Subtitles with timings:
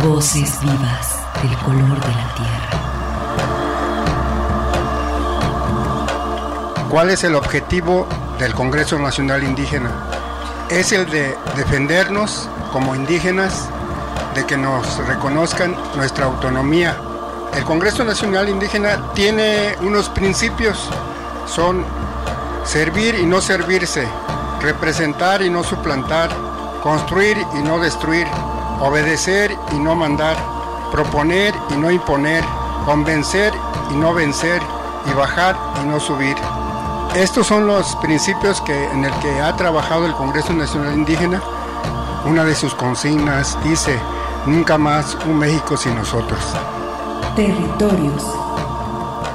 [0.00, 2.70] Voces vivas del color de la tierra.
[6.88, 8.08] ¿Cuál es el objetivo
[8.38, 9.90] del Congreso Nacional Indígena?
[10.70, 13.68] Es el de defendernos como indígenas,
[14.34, 16.96] de que nos reconozcan nuestra autonomía.
[17.54, 20.88] El Congreso Nacional Indígena tiene unos principios,
[21.46, 21.84] son
[22.64, 24.08] servir y no servirse,
[24.62, 26.30] representar y no suplantar,
[26.82, 28.26] construir y no destruir,
[28.82, 30.36] obedecer y no mandar,
[30.90, 32.44] proponer y no imponer,
[32.84, 33.52] convencer
[33.90, 34.60] y no vencer,
[35.10, 36.36] y bajar y no subir.
[37.14, 41.42] Estos son los principios que, en el que ha trabajado el Congreso Nacional Indígena.
[42.24, 43.98] Una de sus consignas dice,
[44.46, 46.40] nunca más un México sin nosotros.
[47.36, 48.24] Territorios.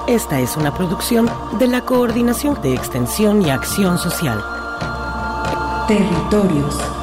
[0.08, 1.30] Esta es una producción
[1.60, 4.44] de la Coordinación de Extensión y Acción Social.
[5.88, 6.97] Territorios.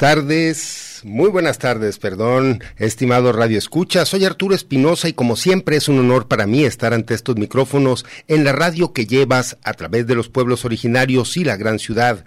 [0.00, 1.02] Tardes.
[1.04, 4.06] muy buenas tardes, perdón, estimado Radio Escucha.
[4.06, 8.06] Soy Arturo Espinosa y como siempre es un honor para mí estar ante estos micrófonos
[8.26, 12.24] en la radio que llevas a través de los pueblos originarios y la gran ciudad.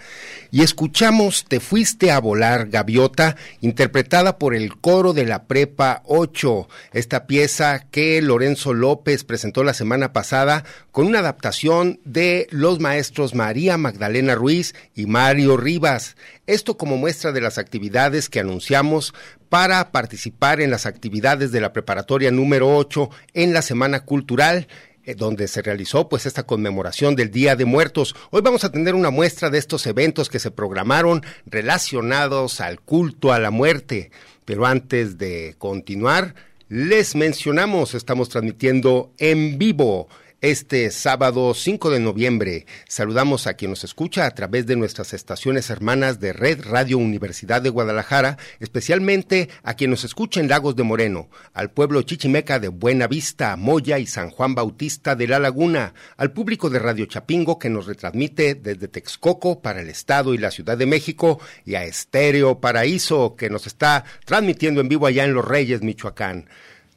[0.51, 6.67] Y escuchamos Te fuiste a volar, Gaviota, interpretada por el coro de la Prepa 8.
[6.93, 13.33] Esta pieza que Lorenzo López presentó la semana pasada con una adaptación de los maestros
[13.33, 16.15] María Magdalena Ruiz y Mario Rivas.
[16.45, 19.13] Esto como muestra de las actividades que anunciamos
[19.47, 24.67] para participar en las actividades de la preparatoria número 8 en la Semana Cultural
[25.05, 28.15] eh, donde se realizó pues esta conmemoración del Día de Muertos.
[28.29, 33.33] Hoy vamos a tener una muestra de estos eventos que se programaron relacionados al culto
[33.33, 34.11] a la muerte.
[34.45, 36.35] Pero antes de continuar,
[36.69, 40.07] les mencionamos, estamos transmitiendo en vivo
[40.43, 42.65] este sábado 5 de noviembre.
[42.89, 47.61] Saludamos a quien nos escucha a través de nuestras estaciones hermanas de Red Radio Universidad
[47.61, 52.67] de Guadalajara, especialmente a quien nos escucha en Lagos de Moreno, al pueblo chichimeca de
[52.67, 57.57] Buena Vista, Moya y San Juan Bautista de La Laguna, al público de Radio Chapingo
[57.57, 61.85] que nos retransmite desde Texcoco para el Estado y la Ciudad de México y a
[61.85, 66.49] Estéreo Paraíso que nos está transmitiendo en vivo allá en Los Reyes, Michoacán.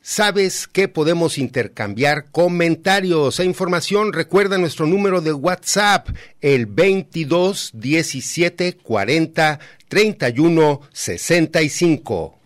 [0.09, 4.13] ¿Sabes que podemos intercambiar comentarios e información?
[4.13, 6.11] Recuerda nuestro número de WhatsApp,
[6.41, 9.59] el 22 17 40
[9.89, 12.39] 31 65.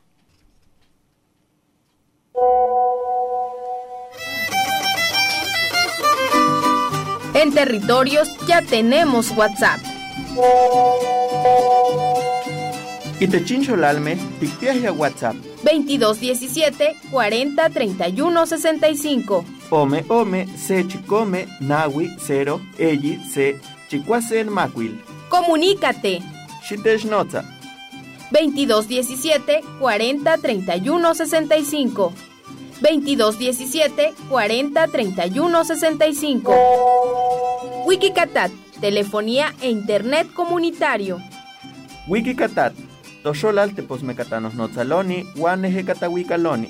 [7.34, 9.80] En territorios ya tenemos WhatsApp.
[13.20, 14.16] Y te chincho el alme,
[14.86, 19.44] a WhatsApp 2217 40 31 65.
[19.68, 25.02] Ome, ome, se chicome, nawi, cero, elli, se, chicuasen, macuil.
[25.28, 26.22] Comunícate.
[26.62, 27.44] Shiteshnota.
[28.30, 32.12] 2217 40 31 65.
[32.80, 36.54] 2217 40 31 65.
[37.86, 38.50] Wikicatat,
[38.80, 41.20] telefonía e internet comunitario.
[42.08, 42.72] Wikicatat,
[43.22, 46.68] Tosholal teposmecatanos notzaloni, guaneje catahuicaloni.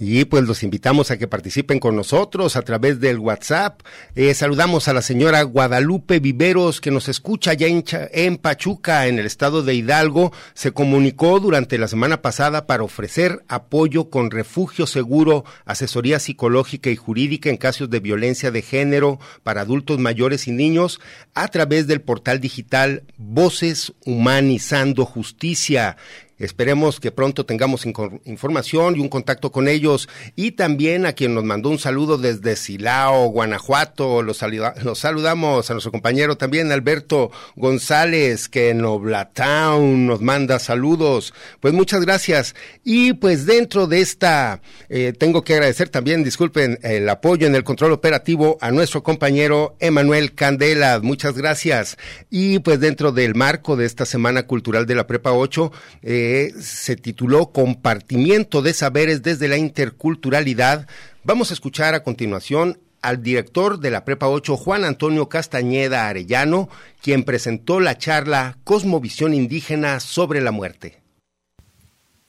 [0.00, 3.80] Y pues los invitamos a que participen con nosotros a través del WhatsApp.
[4.14, 9.18] Eh, saludamos a la señora Guadalupe Viveros que nos escucha ya en, en, Pachuca, en
[9.18, 10.32] el estado de Hidalgo.
[10.54, 16.96] Se comunicó durante la semana pasada para ofrecer apoyo con refugio seguro, asesoría psicológica y
[16.96, 21.00] jurídica en casos de violencia de género para adultos mayores y niños
[21.34, 25.96] a través del portal digital Voces Humanizando Justicia.
[26.38, 27.84] Esperemos que pronto tengamos
[28.24, 30.08] información y un contacto con ellos.
[30.36, 34.22] Y también a quien nos mandó un saludo desde Silao, Guanajuato.
[34.22, 34.40] Los,
[34.82, 41.34] los saludamos a nuestro compañero también, Alberto González, que en Oblatown nos manda saludos.
[41.60, 42.54] Pues muchas gracias.
[42.84, 47.64] Y pues dentro de esta, eh, tengo que agradecer también, disculpen, el apoyo en el
[47.64, 51.00] control operativo a nuestro compañero Emanuel Candela.
[51.02, 51.96] Muchas gracias.
[52.30, 56.27] Y pues dentro del marco de esta Semana Cultural de la Prepa 8, eh,
[56.60, 60.86] se tituló Compartimiento de Saberes desde la Interculturalidad.
[61.24, 66.68] Vamos a escuchar a continuación al director de la Prepa 8, Juan Antonio Castañeda Arellano,
[67.02, 70.98] quien presentó la charla Cosmovisión Indígena sobre la muerte.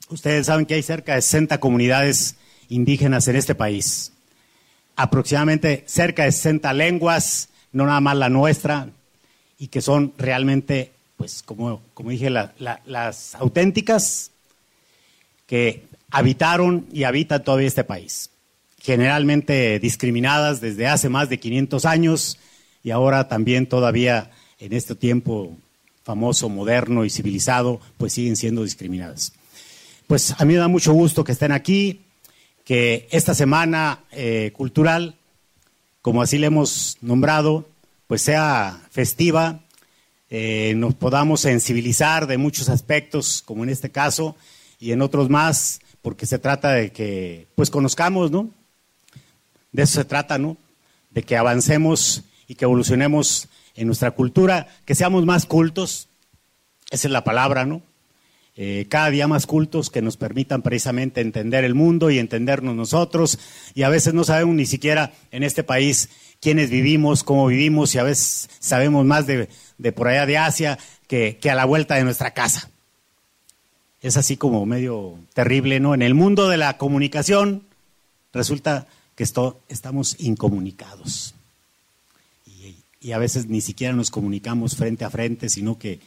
[0.10, 2.36] Ustedes saben que hay cerca de 60 comunidades
[2.68, 4.14] indígenas en este país.
[4.96, 8.90] Aproximadamente cerca de 60 lenguas, no nada más la nuestra,
[9.58, 14.32] y que son realmente pues como, como dije, las auténticas
[15.48, 18.30] que habitaron y habitan todavía este país,
[18.82, 22.40] generalmente discriminadas desde hace más de 500 años
[22.86, 25.58] y ahora también todavía en este tiempo
[26.04, 29.34] famoso, moderno y civilizado, pues siguen siendo discriminadas.
[30.08, 32.00] Pues a mí me da mucho gusto que estén aquí,
[32.64, 35.16] que esta semana eh, cultural,
[36.02, 37.68] como así le hemos nombrado,
[38.08, 39.60] pues sea festiva,
[40.30, 44.36] eh, nos podamos sensibilizar de muchos aspectos, como en este caso,
[44.80, 48.50] y en otros más, porque se trata de que, pues, conozcamos, ¿no?
[49.72, 50.58] De eso se trata, ¿no?
[51.10, 56.08] De que avancemos y que evolucionemos en nuestra cultura, que seamos más cultos,
[56.92, 57.82] esa es la palabra, ¿no?
[58.56, 63.40] Eh, cada día más cultos que nos permitan precisamente entender el mundo y entendernos nosotros,
[63.74, 66.10] y a veces no sabemos ni siquiera en este país
[66.42, 69.48] quiénes vivimos, cómo vivimos, y a veces sabemos más de
[69.80, 72.70] de por allá de Asia que, a la vuelta de nuestra casa.
[74.02, 75.96] Es así como medio terrible, ¿no?
[75.96, 77.64] En el mundo de la comunicación
[78.32, 81.34] resulta que esto, estamos incomunicados.
[82.46, 86.00] Y y a veces ni siquiera nos comunicamos frente a frente, sino que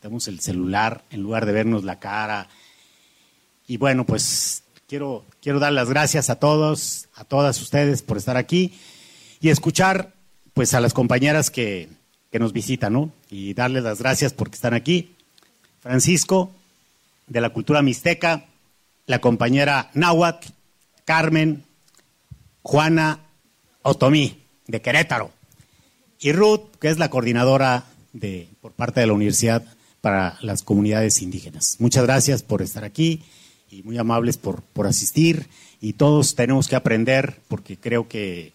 [0.00, 2.48] tenemos el celular en lugar de vernos la cara.
[3.66, 8.36] Y bueno, pues quiero, quiero dar las gracias a todos, a todas ustedes por estar
[8.36, 8.78] aquí
[9.40, 10.12] y escuchar
[10.54, 11.88] pues a las compañeras que,
[12.30, 13.12] que nos visitan, ¿no?
[13.30, 15.14] Y darles las gracias porque están aquí.
[15.80, 16.52] Francisco,
[17.26, 18.44] de la cultura mixteca,
[19.06, 20.48] la compañera Náhuatl,
[21.04, 21.64] Carmen,
[22.62, 23.20] Juana
[23.82, 25.30] Otomí, de Querétaro,
[26.20, 29.64] y Ruth, que es la coordinadora de, por parte de la Universidad
[30.00, 31.76] para las comunidades indígenas.
[31.78, 33.22] Muchas gracias por estar aquí
[33.70, 35.48] y muy amables por, por asistir
[35.80, 38.52] y todos tenemos que aprender porque creo que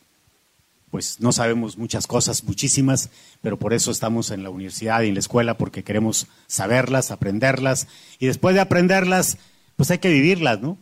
[0.93, 3.09] pues no sabemos muchas cosas, muchísimas,
[3.41, 7.87] pero por eso estamos en la universidad y en la escuela porque queremos saberlas, aprenderlas
[8.19, 9.39] y después de aprenderlas,
[9.75, 10.77] pues hay que vivirlas, ¿no?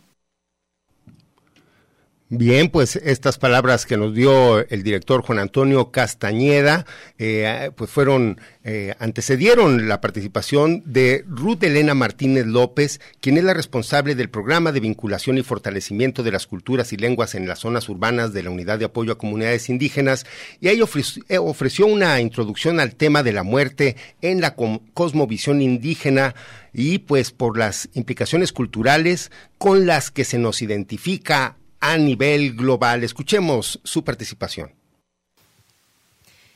[2.34, 6.86] Bien, pues estas palabras que nos dio el director Juan Antonio Castañeda,
[7.18, 13.52] eh, pues fueron, eh, antecedieron la participación de Ruth Elena Martínez López, quien es la
[13.52, 17.86] responsable del programa de vinculación y fortalecimiento de las culturas y lenguas en las zonas
[17.90, 20.24] urbanas de la Unidad de Apoyo a Comunidades Indígenas,
[20.58, 25.60] y ahí ofreció, eh, ofreció una introducción al tema de la muerte en la cosmovisión
[25.60, 26.34] indígena
[26.72, 33.02] y pues por las implicaciones culturales con las que se nos identifica a nivel global.
[33.02, 34.70] Escuchemos su participación.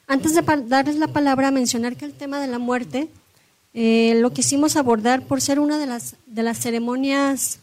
[0.07, 3.09] Antes de darles la palabra, mencionar que el tema de la muerte
[3.75, 7.59] eh, lo quisimos abordar por ser una de las, de las ceremonias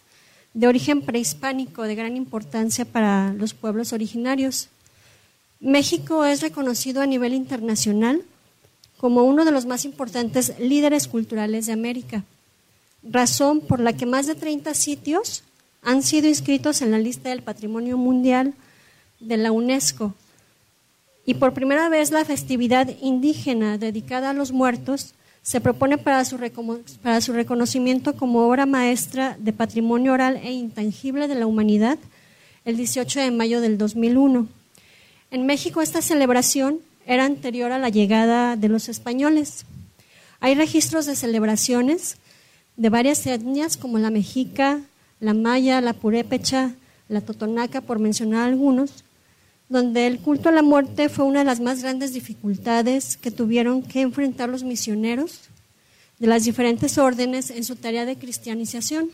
[0.53, 4.67] de origen prehispánico de gran importancia para los pueblos originarios.
[5.61, 8.23] México es reconocido a nivel internacional
[8.97, 12.25] como uno de los más importantes líderes culturales de América,
[13.03, 15.43] razón por la que más de 30 sitios
[15.83, 18.53] han sido inscritos en la lista del Patrimonio Mundial
[19.19, 20.13] de la UNESCO.
[21.25, 26.37] Y por primera vez la festividad indígena dedicada a los muertos se propone para su,
[26.37, 31.97] reconocimiento como obra maestra de patrimonio oral e intangible de la humanidad
[32.63, 34.47] el 18 de mayo del 2001.
[35.31, 39.65] En México esta celebración era anterior a la llegada de los españoles.
[40.39, 42.17] Hay registros de celebraciones
[42.77, 44.79] de varias etnias como la mexica,
[45.23, 46.75] la maya, la purépecha,
[47.07, 49.05] la totonaca, por mencionar algunos,
[49.69, 53.83] donde el culto a la muerte fue una de las más grandes dificultades que tuvieron
[53.83, 55.39] que enfrentar los misioneros
[56.19, 59.09] de las diferentes órdenes en su tarea de cristianización.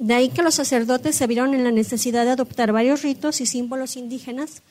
[0.00, 3.46] De ahí que los sacerdotes se vieron en la necesidad de adoptar varios ritos y
[3.46, 4.62] símbolos indígenas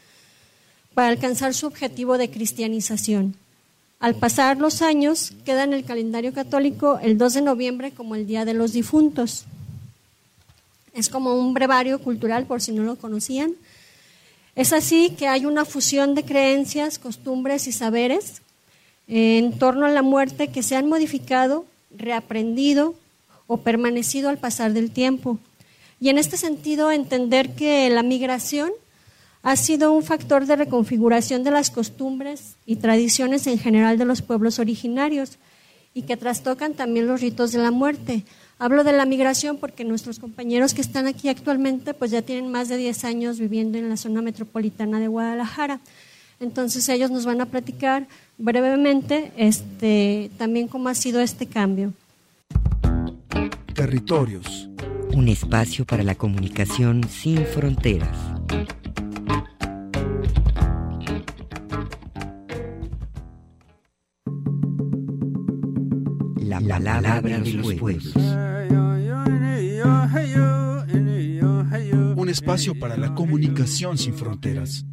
[0.93, 3.35] para alcanzar su objetivo de cristianización.
[4.01, 8.27] Al pasar los años, queda en el calendario católico el 2 de noviembre como el
[8.27, 9.45] Día de los Difuntos.
[10.93, 13.53] Es como un brevario cultural, por si no lo conocían.
[14.55, 18.41] Es así que hay una fusión de creencias, costumbres y saberes
[19.07, 22.95] en torno a la muerte que se han modificado, reaprendido
[23.47, 25.39] o permanecido al pasar del tiempo.
[25.99, 28.71] Y en este sentido, entender que la migración
[29.41, 34.21] ha sido un factor de reconfiguración de las costumbres y tradiciones en general de los
[34.21, 35.37] pueblos originarios
[35.93, 38.23] y que trastocan también los ritos de la muerte.
[38.63, 42.69] Hablo de la migración porque nuestros compañeros que están aquí actualmente pues ya tienen más
[42.69, 45.81] de 10 años viviendo en la zona metropolitana de Guadalajara.
[46.39, 51.91] Entonces ellos nos van a platicar brevemente este, también cómo ha sido este cambio.
[53.73, 54.69] Territorios.
[55.13, 58.17] Un espacio para la comunicación sin fronteras.
[66.39, 68.13] La palabra, de los pueblos.
[72.33, 74.85] Espacio para la comunicación sin fronteras.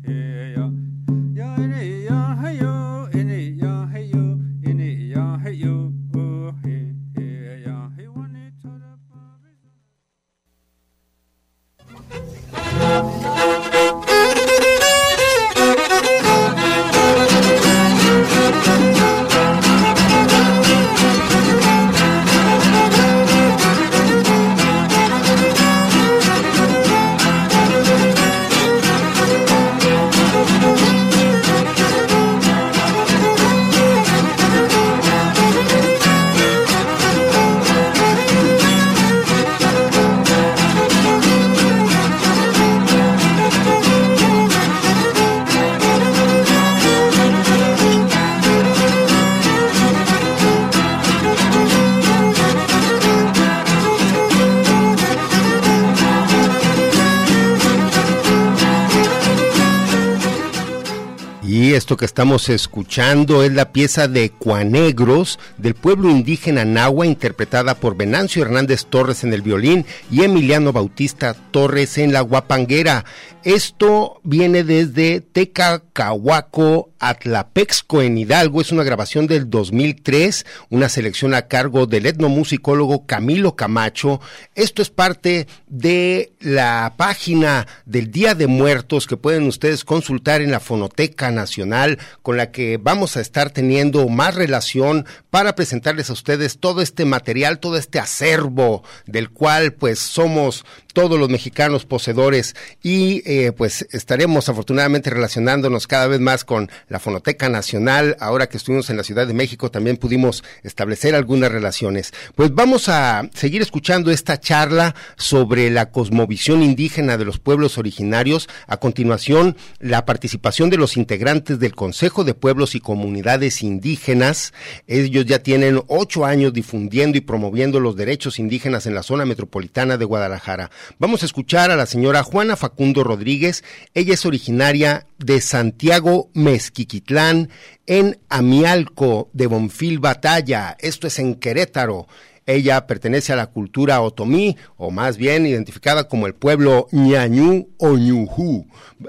[62.20, 68.84] Estamos escuchando es la pieza de Cuanegros del pueblo indígena Nahua, interpretada por Venancio Hernández
[68.84, 73.06] Torres en el violín y Emiliano Bautista Torres en la guapanguera.
[73.44, 78.60] Esto viene desde Tecacahuaco, Atlapexco, en Hidalgo.
[78.60, 84.20] Es una grabación del 2003, una selección a cargo del etnomusicólogo Camilo Camacho.
[84.54, 90.50] Esto es parte de la página del Día de Muertos que pueden ustedes consultar en
[90.50, 96.12] la Fonoteca Nacional, con la que vamos a estar teniendo más relación para presentarles a
[96.12, 102.54] ustedes todo este material, todo este acervo del cual pues somos todos los mexicanos poseedores
[102.82, 108.16] y eh, pues estaremos afortunadamente relacionándonos cada vez más con la Fonoteca Nacional.
[108.20, 112.12] Ahora que estuvimos en la Ciudad de México también pudimos establecer algunas relaciones.
[112.34, 118.48] Pues vamos a seguir escuchando esta charla sobre la cosmovisión indígena de los pueblos originarios.
[118.66, 124.52] A continuación, la participación de los integrantes del Consejo de Pueblos y Comunidades Indígenas.
[124.86, 129.96] Ellos ya tienen ocho años difundiendo y promoviendo los derechos indígenas en la zona metropolitana
[129.96, 130.70] de Guadalajara.
[130.98, 133.64] Vamos a escuchar a la señora Juana Facundo Rodríguez.
[133.94, 137.50] Ella es originaria de Santiago Mezquiquitlán,
[137.86, 140.76] en Amialco de Bonfil Batalla.
[140.78, 142.06] Esto es en Querétaro.
[142.46, 147.96] Ella pertenece a la cultura otomí, o más bien identificada como el pueblo ñañú o
[147.96, 148.66] ñujú.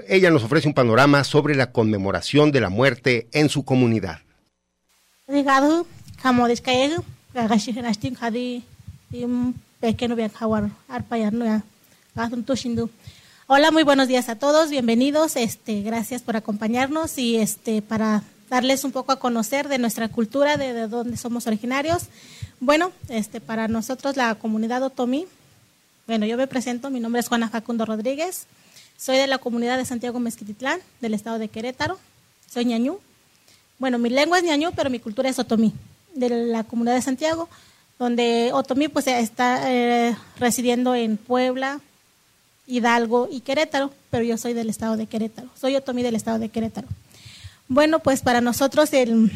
[0.08, 4.20] Ella nos ofrece un panorama sobre la conmemoración de la muerte en su comunidad.
[13.48, 18.84] Hola, muy buenos días a todos, bienvenidos, este, gracias por acompañarnos y este, para darles
[18.84, 22.04] un poco a conocer de nuestra cultura, de, de dónde somos originarios.
[22.60, 25.26] Bueno, este, para nosotros la comunidad Otomí,
[26.06, 28.46] bueno, yo me presento, mi nombre es Juana Facundo Rodríguez,
[28.96, 31.98] soy de la comunidad de Santiago Mezquititlán, del estado de Querétaro,
[32.48, 33.00] soy ñañú.
[33.80, 35.72] Bueno, mi lengua es ñañú, pero mi cultura es otomí,
[36.14, 37.48] de la comunidad de Santiago
[37.98, 41.80] donde Otomí pues está eh, residiendo en Puebla,
[42.66, 46.48] Hidalgo y Querétaro, pero yo soy del estado de Querétaro, soy Otomí del estado de
[46.48, 46.88] Querétaro.
[47.68, 49.30] Bueno, pues para nosotros el,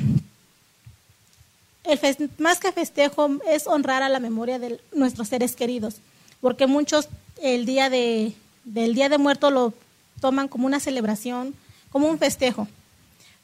[1.84, 5.96] el más que festejo es honrar a la memoria de nuestros seres queridos,
[6.40, 7.08] porque muchos
[7.42, 8.32] el día de,
[8.64, 9.74] del Día de Muerto lo
[10.20, 11.54] toman como una celebración,
[11.90, 12.68] como un festejo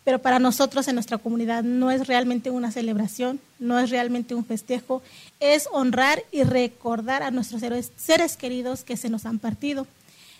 [0.04, 4.44] pero para nosotros en nuestra comunidad no es realmente una celebración, no es realmente un
[4.44, 5.02] festejo,
[5.38, 7.62] es honrar y recordar a nuestros
[7.96, 9.86] seres, queridos que se nos han partido.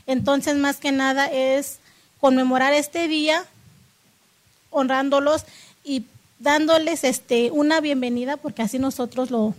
[0.07, 1.79] Entonces, más que nada es
[2.21, 3.45] conmemorar este día,
[4.71, 5.45] honrándolos
[5.85, 6.07] y
[6.41, 9.55] dándoles este, una bienvenida, porque así nosotros lo,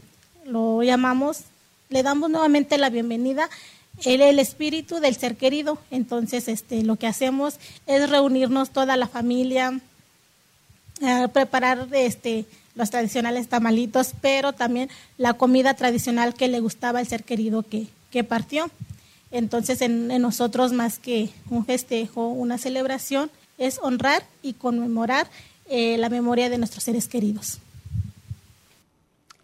[0.46, 1.42] lo llamamos,
[1.88, 3.50] le damos nuevamente la bienvenida
[4.04, 5.78] el, el, espíritu del ser querido.
[5.92, 9.80] Entonces, este, lo que hacemos es reunirnos toda la familia,
[11.32, 17.24] preparar este, los tradicionales tamalitos, pero también la comida tradicional que le gustaba al ser
[17.24, 18.70] querido que, que partió.
[19.32, 25.28] Entonces, en, nosotros más que un festejo, una celebración, es honrar y conmemorar
[25.68, 27.60] eh, la memoria de nuestros seres queridos.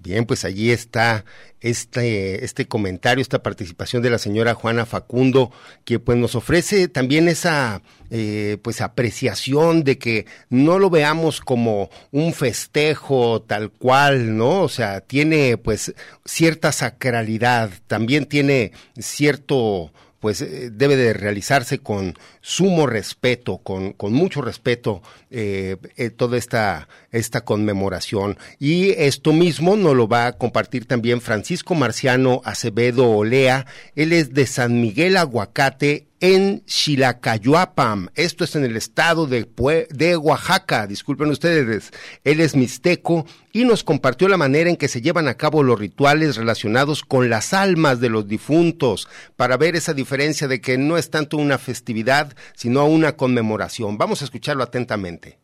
[0.02, 1.26] Bien, pues allí está
[1.60, 5.52] este, este comentario, esta participación de la señora Juana Facundo,
[5.84, 11.90] que pues nos ofrece también esa eh, pues apreciación de que no lo veamos como
[12.12, 14.62] un festejo tal cual, ¿no?
[14.62, 22.16] O sea, tiene pues cierta sacralidad, también tiene cierto pues eh, debe de realizarse con
[22.42, 25.02] sumo respeto, con, con mucho respeto,
[25.32, 28.38] eh, eh, toda esta, esta conmemoración.
[28.60, 33.66] Y esto mismo nos lo va a compartir también Francisco Marciano Acevedo Olea.
[33.96, 38.10] Él es de San Miguel Aguacate, en Xilacayuapam.
[38.16, 41.92] Esto es en el estado de, Oaxaca, disculpen ustedes.
[42.24, 45.80] Él es mixteco y nos compartió la manera en que se llevan a cabo los
[45.80, 50.98] rituales relacionados con las almas de los difuntos, para ver esa diferencia de que no
[50.98, 53.98] es tanto una festividad, sino una conmemoración.
[53.98, 55.40] Vamos a escucharlo atentamente.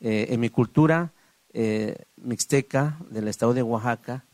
[0.00, 1.12] Eh, en mi cultura
[1.52, 4.26] eh, mixteca del estado de Oaxaca,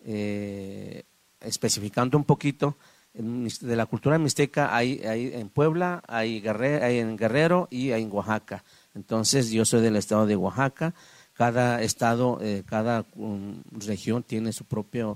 [0.00, 1.04] eh,
[1.40, 2.76] especificando un poquito,
[3.16, 8.12] de la cultura mixteca hay, hay en Puebla, hay, hay, en Guerrero y hay en
[8.12, 8.62] Oaxaca.
[8.94, 10.94] Entonces yo soy del estado de Oaxaca.
[11.32, 15.14] Cada estado, eh, cada um, región tiene su propia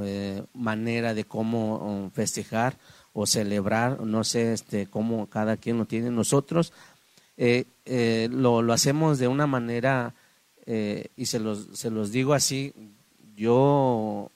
[0.00, 2.78] eh, manera de cómo um, festejar
[3.12, 4.00] o celebrar.
[4.00, 6.10] No sé este, cómo cada quien lo tiene.
[6.10, 6.72] Nosotros
[7.36, 7.64] eh,
[8.30, 10.14] lo, lo, hacemos de una manera,
[10.64, 12.72] y se los, se los digo así,
[13.34, 14.30] yo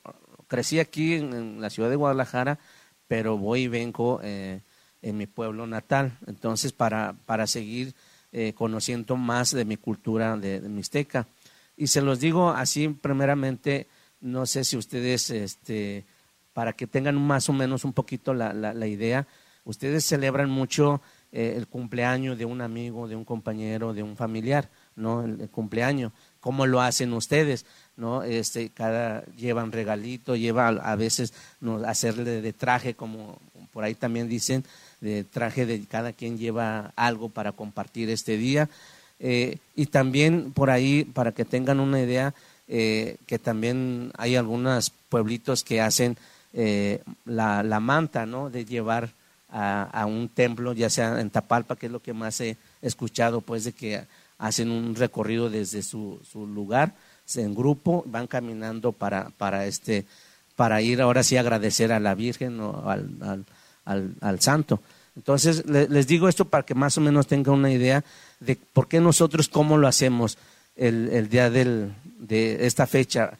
[0.48, 2.58] crecí aquí en la ciudad de Guadalajara
[3.08, 4.60] pero voy y vengo eh,
[5.02, 6.18] en mi pueblo natal.
[6.26, 7.94] Entonces, para, para seguir
[8.32, 11.26] eh, conociendo más de mi cultura de, mixteca.
[11.76, 13.86] Y se los digo así, primeramente,
[14.20, 16.04] no sé si ustedes, este,
[16.52, 19.26] para que tengan más o menos un poquito la, la, idea,
[19.64, 21.00] ustedes celebran mucho
[21.32, 25.24] eh, el cumpleaños de un amigo, de un compañero, de un familiar, ¿no?
[25.24, 26.12] El, cumpleaños.
[26.40, 27.64] ¿Cómo lo hacen ustedes?
[27.96, 28.22] ¿No?
[28.22, 33.38] Este, cada, llevan regalito, lleva a, veces no, hacerle de traje, como
[33.72, 34.64] por ahí también dicen,
[35.00, 38.68] de traje de cada quien lleva algo para compartir este día.
[39.18, 42.34] Eh, y también por ahí, para que tengan una idea,
[42.68, 46.16] eh, que también hay algunos pueblitos que hacen
[46.52, 48.50] eh, la, la, manta, ¿no?
[48.50, 49.10] De llevar
[49.50, 53.40] a, a, un templo, ya sea en Tapalpa, que es lo que más he escuchado,
[53.40, 54.04] pues de que
[54.38, 56.94] hacen un recorrido desde su, su lugar,
[57.34, 60.06] en grupo, van caminando para, para, este,
[60.54, 63.44] para ir ahora sí a agradecer a la Virgen o al, al
[63.86, 64.80] al, santo.
[65.16, 68.04] Entonces, les digo esto para que más o menos tengan una idea
[68.40, 70.36] de por qué nosotros, cómo lo hacemos
[70.76, 73.38] el, el día del, de esta fecha,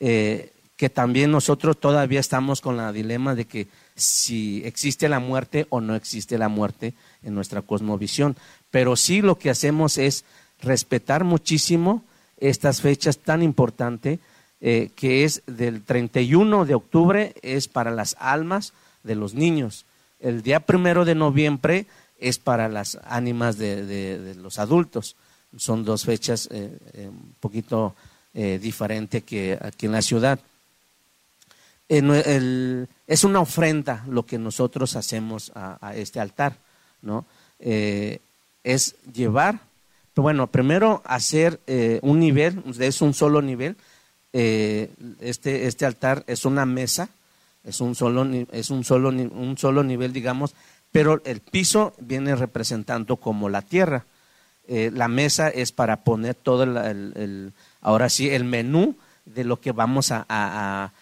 [0.00, 5.66] eh, que también nosotros todavía estamos con la dilema de que si existe la muerte
[5.68, 8.36] o no existe la muerte en nuestra cosmovisión.
[8.72, 10.24] Pero sí lo que hacemos es
[10.60, 12.02] respetar muchísimo
[12.50, 14.18] estas fechas tan importantes,
[14.60, 19.84] eh, que es del 31 de octubre, es para las almas, de los niños.
[20.20, 21.86] El día primero de noviembre
[22.18, 25.16] es para las ánimas de, los adultos.
[25.56, 27.94] Son dos fechas eh, eh, un poquito
[28.32, 30.38] eh, diferentes que aquí en la ciudad.
[31.88, 36.56] es una ofrenda lo que nosotros hacemos a, este altar,
[37.02, 37.26] ¿no?
[37.58, 39.60] es llevar,
[40.16, 41.60] bueno, primero hacer
[42.02, 43.76] un nivel, es un solo nivel.
[44.32, 47.08] este, este altar es una mesa
[47.64, 50.54] es un solo, es un solo, un solo nivel, digamos,
[50.90, 54.04] pero el piso viene representando como la tierra.
[54.68, 59.72] Eh, la mesa es para poner todo el, ahora sí, el menú de lo que
[59.72, 60.92] vamos a, a,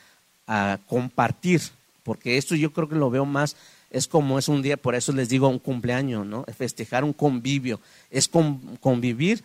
[0.88, 1.62] compartir,
[2.02, 3.56] porque esto yo creo que lo veo más,
[3.90, 6.44] es como es un día, por eso les digo un cumpleaños, ¿no?
[6.56, 9.42] Festejar un convivio, es convivir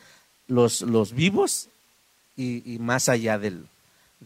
[0.48, 1.70] los, los vivos
[2.38, 3.66] y más allá del,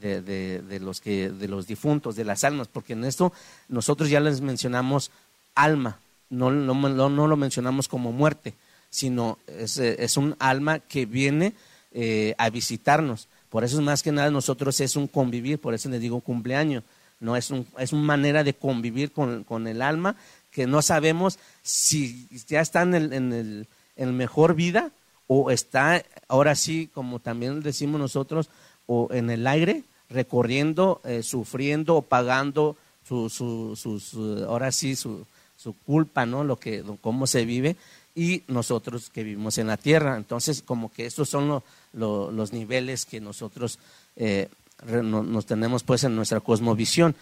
[0.02, 3.34] de, de, los que, de los difuntos, de las almas, porque en esto
[3.68, 5.12] nosotros ya les mencionamos
[5.56, 8.54] alma, no, no, no lo mencionamos como muerte,
[8.90, 11.54] sino es, es un alma que viene
[11.92, 13.28] eh, a visitarnos.
[13.50, 16.84] Por eso es más que nada nosotros es un convivir, por eso les digo cumpleaños,
[17.20, 20.16] no es, un, es una manera de convivir con, con el alma
[20.52, 23.68] que no sabemos si ya está en el, en el
[24.00, 24.92] en mejor vida
[25.28, 28.50] o está ahora sí, como también decimos nosotros,
[28.88, 32.76] o en el aire, recorriendo, eh, sufriendo o pagando
[33.08, 36.44] su, su, ahora sí, su, su, culpa, ¿no?
[36.44, 37.76] Lo que, cómo se vive,
[38.16, 40.18] y nosotros que vivimos en la tierra.
[40.18, 41.62] Entonces, como que estos son
[41.94, 43.78] los niveles que nosotros
[44.16, 44.50] eh,
[44.86, 47.16] nos tenemos pues en nuestra cosmovisión.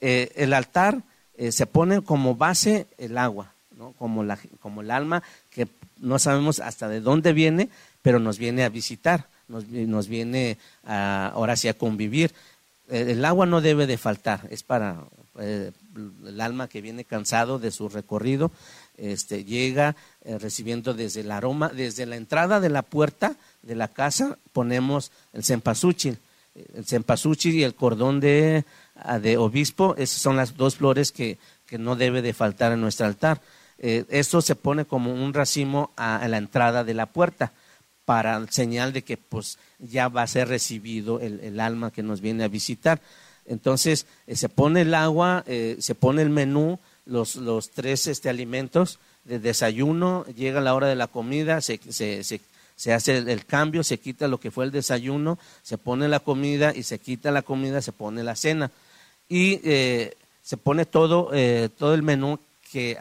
[0.00, 1.02] Eh, el altar
[1.50, 3.92] se pone como base el agua, ¿no?
[3.92, 5.66] como, la, como el alma que
[5.98, 7.68] no sabemos hasta de dónde viene,
[8.02, 12.32] pero nos viene a visitar nos, viene ahora sí a convivir.
[12.88, 15.04] Eh, el agua no debe de faltar, es para
[15.38, 15.72] eh,
[16.26, 18.50] el alma que viene cansado de su recorrido,
[18.96, 23.88] este, llega eh, recibiendo desde el aroma, desde la entrada de la puerta de la
[23.88, 26.18] casa ponemos el cempasúchil.
[26.54, 31.38] El cempasúchil y el cordón de, ah, de obispo, esas son las dos flores que,
[31.66, 33.40] que no debe de faltar en nuestro altar.
[33.78, 37.52] esto se pone como un racimo a la entrada de la puerta
[38.04, 42.44] para señal de que pues ya va a ser recibido el, alma que nos viene
[42.44, 43.00] a visitar.
[43.46, 48.28] Entonces eh, se pone el agua, eh, se pone el menú, los, los tres este,
[48.28, 52.40] alimentos de desayuno, llega la hora de la comida, se, se, se,
[52.92, 56.82] hace el, cambio, se quita lo que fue el desayuno, se pone la comida y
[56.82, 58.70] se quita la comida, se pone la cena.
[59.28, 61.30] Y eh, se pone todo,
[61.78, 62.38] todo el menú
[62.72, 62.98] que,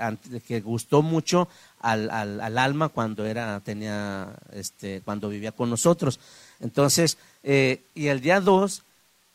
[0.48, 1.48] que gustó mucho
[1.80, 6.20] al, al, alma cuando era, tenía, este, cuando vivía con nosotros.
[6.60, 8.84] Entonces, eh, y el día 2,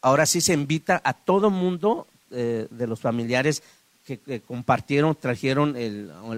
[0.02, 3.62] ahora sí se invita a todo mundo eh, de los familiares
[4.06, 5.74] que, compartieron, trajeron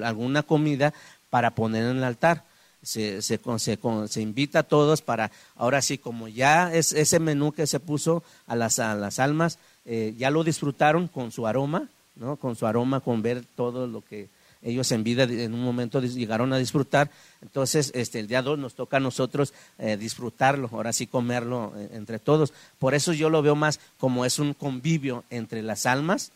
[0.02, 0.94] alguna comida
[1.28, 2.44] para poner en el altar.
[2.82, 7.66] Se, se, se, invita a todos para, ahora sí, como ya es ese menú que
[7.66, 12.36] se puso a las, a las almas, eh, ya lo disfrutaron con su aroma, ¿no?
[12.36, 14.28] con su aroma, con ver todo lo que
[14.62, 17.10] ellos en vida en un momento llegaron a disfrutar,
[17.42, 21.90] entonces este, el día 2 nos toca a nosotros eh, disfrutarlo, ahora sí comerlo eh,
[21.92, 22.52] entre todos.
[22.78, 26.32] Por eso yo lo veo más como es un convivio entre las almas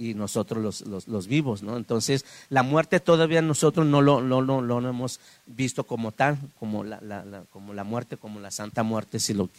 [0.00, 1.76] y nosotros los, los, los, vivos, ¿no?
[1.76, 6.84] Entonces, la muerte todavía nosotros no lo, no, no, lo hemos visto como tal, como
[6.84, 9.50] la, la, como la muerte, como la santa muerte, si lo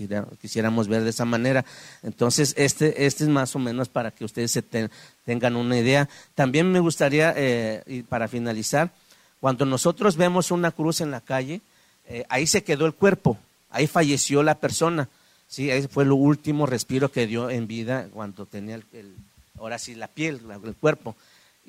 [0.42, 1.66] quisiéramos ver de esa manera.
[2.04, 6.08] Entonces, este, este es más o menos para que ustedes se tengan una idea.
[6.36, 8.92] También me gustaría, eh, y para finalizar,
[9.42, 11.60] cuando nosotros vemos una cruz en la calle,
[12.08, 13.38] eh, ahí se quedó el cuerpo,
[13.72, 15.10] ahí falleció la persona,
[15.50, 15.70] ¿sí?
[15.70, 19.16] Ahí fue el último respiro que dio en vida cuando tenía el
[19.60, 21.16] ahora sí la piel, el cuerpo.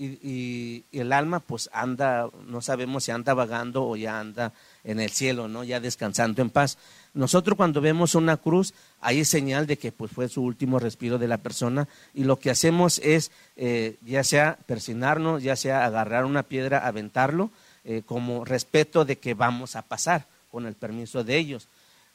[0.03, 5.11] Y, el alma pues anda, no sabemos si anda vagando o ya anda en el
[5.11, 5.63] cielo, ¿no?
[5.63, 6.79] Ya descansando en paz.
[7.13, 8.73] Nosotros cuando vemos una cruz,
[9.03, 12.39] ahí es señal de que pues fue su último respiro de la persona y lo
[12.39, 17.51] que hacemos es eh, ya sea persinarnos, ya sea agarrar una piedra, aventarlo,
[17.85, 21.69] eh, como respeto de que vamos a pasar con el permiso de ellos.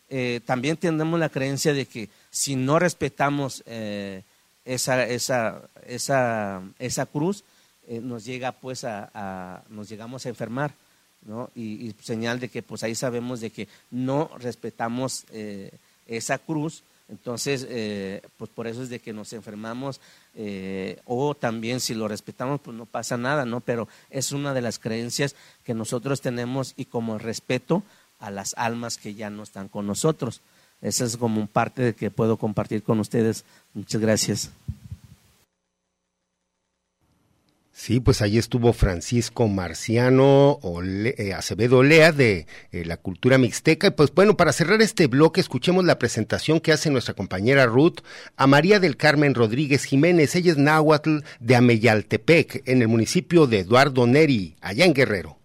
[0.09, 3.63] Eh, también tenemos la creencia de que si no respetamos
[4.65, 7.43] esa, esa, esa, esa cruz,
[7.88, 10.73] eh, nos llega pues a, nos llegamos a enfermar,
[11.21, 11.51] ¿no?
[11.56, 15.71] Y, señal de que pues ahí sabemos de que no respetamos eh,
[16.08, 20.01] esa cruz, entonces eh, pues por eso es de que nos enfermamos
[21.06, 23.62] o también si lo respetamos pues no pasa nada, ¿no?
[23.62, 27.84] Pero es una de las creencias que nosotros tenemos y como respeto
[28.19, 30.41] a las almas que ya no están con nosotros.
[30.86, 33.43] Esa es como parte de que puedo compartir con ustedes.
[33.74, 34.52] Muchas gracias.
[37.74, 43.88] Sí, pues ahí estuvo Francisco Marciano eh, Acevedo Lea de eh, la cultura mixteca.
[43.88, 48.02] Y pues bueno, para cerrar este bloque, escuchemos la presentación que hace nuestra compañera Ruth
[48.38, 50.36] a María del Carmen Rodríguez Jiménez.
[50.36, 55.39] Ella es náhuatl de Ameyaltepec, en el municipio de Eduardo Neri, allá en Guerrero.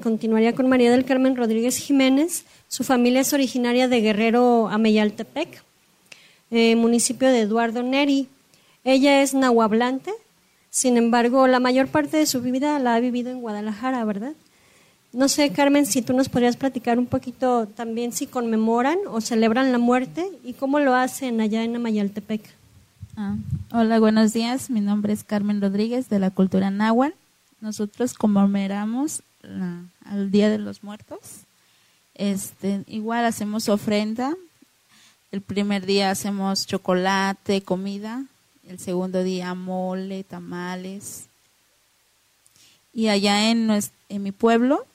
[0.00, 2.44] Continuaría con María del Carmen Rodríguez Jiménez.
[2.68, 5.62] Su familia es originaria de Guerrero Ameyaltepec,
[6.50, 8.28] eh, municipio de Eduardo Neri.
[8.84, 10.12] Ella es nahuablante,
[10.70, 14.32] sin embargo, la mayor parte de su vida la ha vivido en Guadalajara, ¿verdad?
[15.12, 19.72] No sé, Carmen, si tú nos podrías platicar un poquito también si conmemoran o celebran
[19.72, 22.42] la muerte y cómo lo hacen allá en Amayaltepec.
[23.16, 23.36] Ah,
[23.72, 24.68] hola, buenos días.
[24.68, 27.16] Mi nombre es Carmen Rodríguez de la Cultura Náhuatl.
[27.60, 29.22] Nosotros conmemoramos
[30.04, 31.18] al Día de los Muertos.
[32.14, 34.34] Este, igual hacemos ofrenda.
[35.30, 38.24] El primer día hacemos chocolate, comida.
[38.66, 41.26] El segundo día mole, tamales.
[42.92, 43.70] Y allá en,
[44.08, 44.86] en mi pueblo,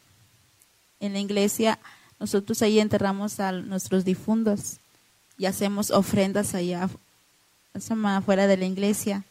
[1.00, 1.80] en la iglesia,
[2.20, 4.78] nosotros ahí enterramos a nuestros difuntos
[5.38, 6.90] y hacemos ofrendas allá
[7.74, 9.24] afuera de la iglesia.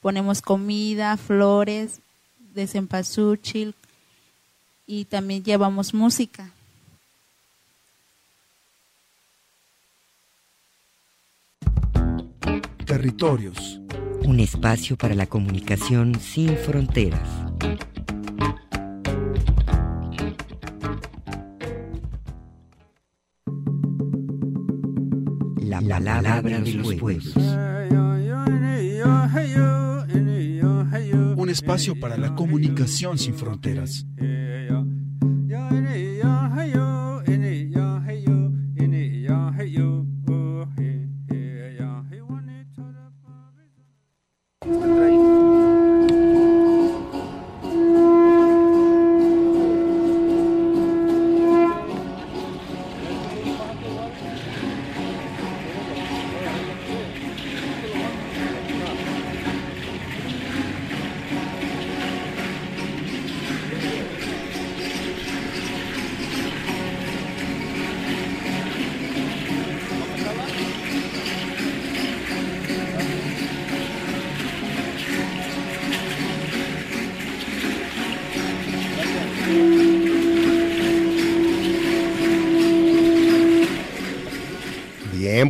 [0.00, 2.00] Ponemos comida, flores
[2.54, 3.74] de cempasúchil,
[4.90, 6.50] y también llevamos música.
[12.86, 13.80] Territorios.
[14.24, 17.28] Un espacio para la comunicación sin fronteras.
[25.56, 27.36] La palabra de los pueblos.
[31.36, 34.04] Un espacio para la comunicación sin fronteras.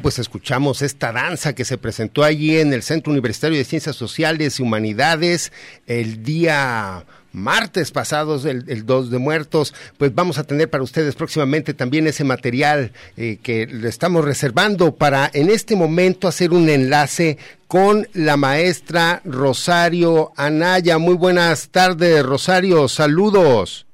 [0.00, 4.58] Pues escuchamos esta danza que se presentó allí en el Centro Universitario de Ciencias Sociales
[4.58, 5.52] y Humanidades
[5.86, 11.74] el día martes pasados, el, 2 de muertos, pues vamos a tener para ustedes próximamente
[11.74, 17.38] también ese material eh, que le estamos reservando para en este momento hacer un enlace
[17.68, 20.98] con la maestra Rosario Anaya.
[20.98, 23.86] Muy buenas tardes, Rosario, saludos.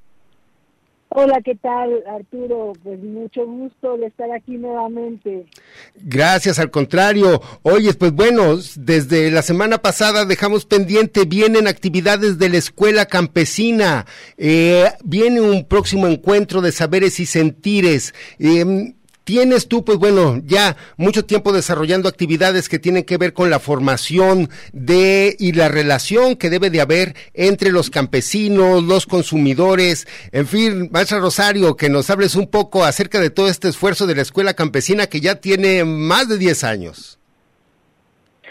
[1.18, 2.74] Hola, ¿qué tal, Arturo?
[2.84, 5.46] Pues mucho gusto de estar aquí nuevamente.
[5.94, 7.40] Gracias, al contrario.
[7.62, 14.04] Oye, pues bueno, desde la semana pasada dejamos pendiente, vienen actividades de la escuela campesina,
[14.36, 18.12] eh, viene un próximo encuentro de saberes y sentires.
[18.38, 18.92] Eh,
[19.26, 23.58] tienes tú, pues bueno, ya mucho tiempo desarrollando actividades que tienen que ver con la
[23.58, 30.46] formación de y la relación que debe de haber entre los campesinos, los consumidores, en
[30.46, 34.22] fin, maestra Rosario, que nos hables un poco acerca de todo este esfuerzo de la
[34.22, 37.18] escuela campesina que ya tiene más de 10 años.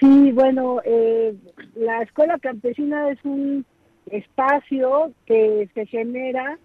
[0.02, 1.34] Sí, bueno, eh,
[1.76, 3.66] la escuela campesina es un
[4.12, 6.60] espacio que se genera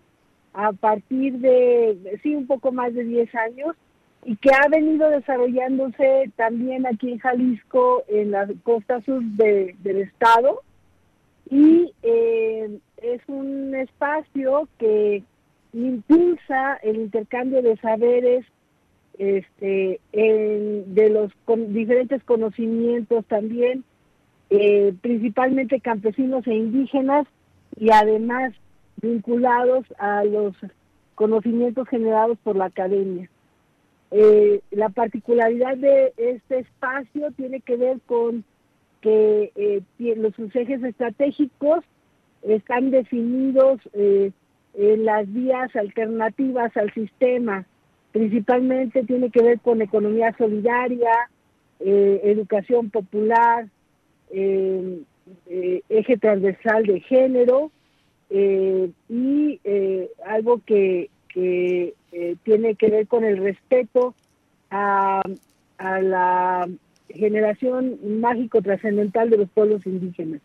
[0.53, 3.77] a partir de, sí, un poco más de 10 años
[4.25, 10.63] y que ha venido desarrollándose también aquí en Jalisco, en la costa sur del estado.
[11.49, 15.23] Y eh, es un espacio que
[15.73, 18.45] impulsa el intercambio de saberes
[19.19, 21.33] este, de los
[21.73, 23.85] diferentes conocimientos también,
[24.51, 27.27] eh, principalmente campesinos e indígenas,
[27.77, 28.53] y además
[29.01, 30.55] vinculados a los
[31.15, 33.29] conocimientos generados por la academia.
[34.13, 38.45] Eh, la particularidad de este espacio tiene que ver con
[39.01, 39.83] que eh,
[40.17, 41.85] los sus ejes estratégicos
[42.43, 44.33] están definidos eh,
[44.75, 47.67] en las vías alternativas al sistema.
[48.13, 51.13] Principalmente tiene que ver con economía solidaria,
[51.79, 53.69] educación popular,
[54.29, 55.07] eje
[56.21, 57.71] transversal de género
[58.29, 59.61] y
[60.27, 64.15] algo que que eh, tiene que ver con el respeto
[64.71, 65.23] a,
[65.79, 66.69] la
[67.09, 70.41] generación mágico trascendental de los pueblos indígenas.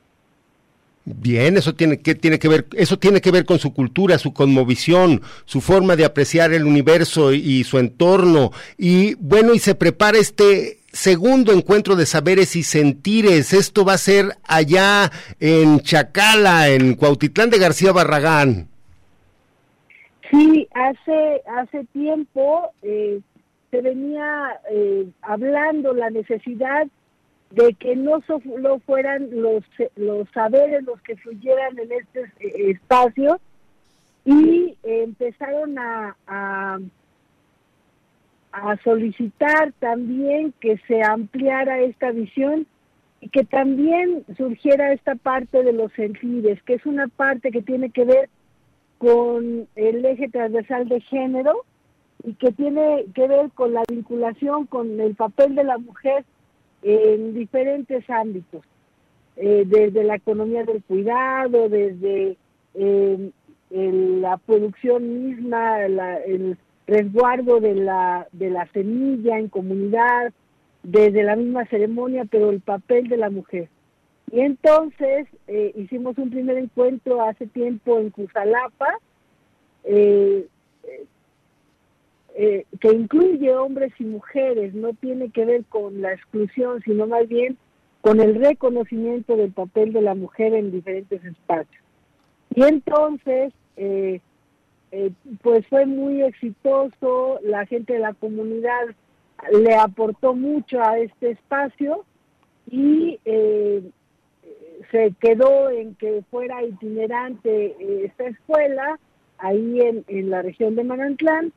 [1.03, 4.33] Bien, eso tiene que tiene que ver eso tiene que ver con su cultura, su
[4.33, 10.17] conmovisión, su forma de apreciar el universo y, su entorno y bueno, y se prepara
[10.17, 13.53] este segundo encuentro de saberes y sentires.
[13.53, 18.69] Esto va a ser allá en Chacala, en Cuautitlán de García Barragán.
[20.31, 23.21] Sí, hace, hace tiempo eh,
[23.71, 26.87] se venía eh, hablando la necesidad
[27.51, 29.63] de que no solo fueran los,
[29.95, 33.39] los saberes los que fluyeran en este eh, espacio
[34.25, 36.79] y empezaron a, a,
[38.51, 42.65] a solicitar también que se ampliara esta visión
[43.21, 47.89] y que también surgiera esta parte de los sentidos, que es una parte que tiene
[47.91, 48.29] que ver
[49.05, 51.63] con el eje transversal de género
[52.23, 56.25] y que tiene que ver con la vinculación con el papel de la mujer
[56.81, 58.63] en diferentes ámbitos,
[59.35, 62.35] eh, desde la economía del cuidado, desde
[62.73, 63.31] eh,
[63.69, 70.33] la producción misma, el resguardo de la, de la semilla en comunidad,
[70.81, 73.69] desde la misma ceremonia, pero el papel de la mujer.
[74.31, 78.99] Y entonces eh, hicimos un primer encuentro hace tiempo en Cusalapa,
[79.83, 80.47] eh,
[82.35, 87.27] eh, que incluye hombres y mujeres, no tiene que ver con la exclusión, sino más
[87.27, 87.57] bien
[88.01, 91.83] con el reconocimiento del papel de la mujer en diferentes espacios.
[92.53, 93.53] Y entonces,
[95.41, 98.85] pues fue muy exitoso, la gente de la comunidad
[99.51, 102.05] le aportó mucho a este espacio
[102.69, 103.19] y
[104.91, 108.99] se quedó en que fuera itinerante eh, esta escuela
[109.37, 111.51] ahí en, en, la región de Manantlán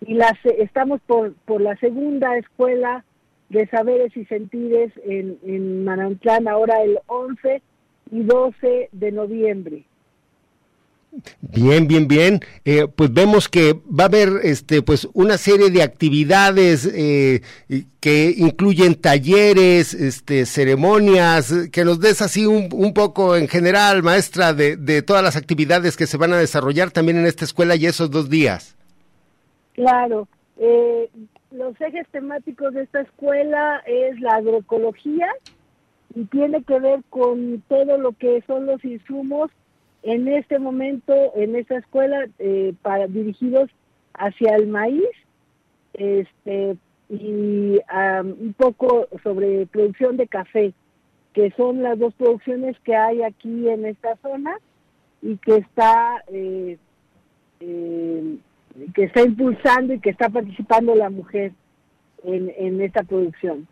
[0.00, 3.04] y las, estamos por, por la segunda escuela
[3.48, 7.62] de saberes y sentires en, en Manantlán ahora el 11
[8.10, 9.84] y 12 de noviembre.
[11.40, 12.40] Bien, bien, bien.
[12.64, 17.42] Eh, pues vemos que va a haber este, pues una serie de actividades eh,
[18.00, 24.52] que incluyen talleres, este, ceremonias, que nos des así un, un poco en general, maestra,
[24.52, 27.86] de, de, todas las actividades que se van a desarrollar también en esta escuela y
[27.86, 28.76] esos dos días.
[29.74, 30.28] Claro.
[30.58, 31.10] Eh,
[31.50, 35.28] los ejes temáticos de esta escuela es la agroecología
[36.14, 39.50] y tiene que ver con todo lo que son los insumos
[40.04, 43.70] en este momento en esta escuela eh, para dirigidos
[44.12, 45.08] hacia el maíz
[45.94, 46.76] este
[47.08, 50.72] y un poco sobre producción de café
[51.32, 54.56] que son las dos producciones que hay aquí en esta zona
[55.22, 56.78] y que está eh,
[57.60, 58.36] eh,
[58.94, 61.52] que está impulsando y que está participando la mujer
[62.24, 63.68] en, en esta producción.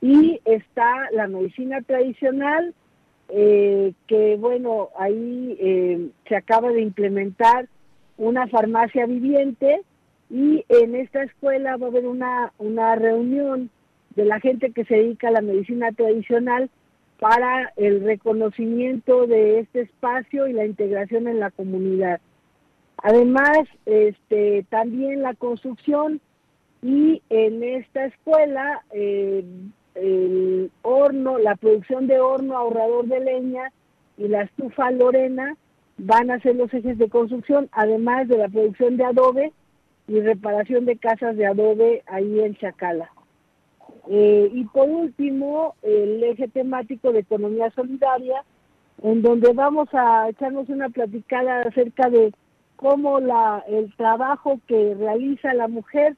[0.00, 2.74] Y está la medicina tradicional
[3.32, 7.68] eh, que bueno, ahí eh, se acaba de implementar
[8.16, 9.82] una farmacia viviente
[10.28, 13.70] y en esta escuela va a haber una, una reunión
[14.16, 16.70] de la gente que se dedica a la medicina tradicional
[17.18, 22.20] para el reconocimiento de este espacio y la integración en la comunidad.
[23.02, 26.20] Además, este, también la construcción
[26.82, 29.44] y en esta escuela eh,
[29.94, 33.72] el horno, la producción de horno ahorrador de leña
[34.16, 35.56] y la estufa Lorena
[35.98, 39.52] van a ser los ejes de construcción, además de la producción de adobe
[40.08, 43.10] y reparación de casas de adobe ahí en Chacala.
[44.08, 48.44] Eh, y por último, el eje temático de economía solidaria,
[49.02, 52.32] en donde vamos a echarnos una platicada acerca de
[52.76, 56.16] cómo la, el trabajo que realiza la mujer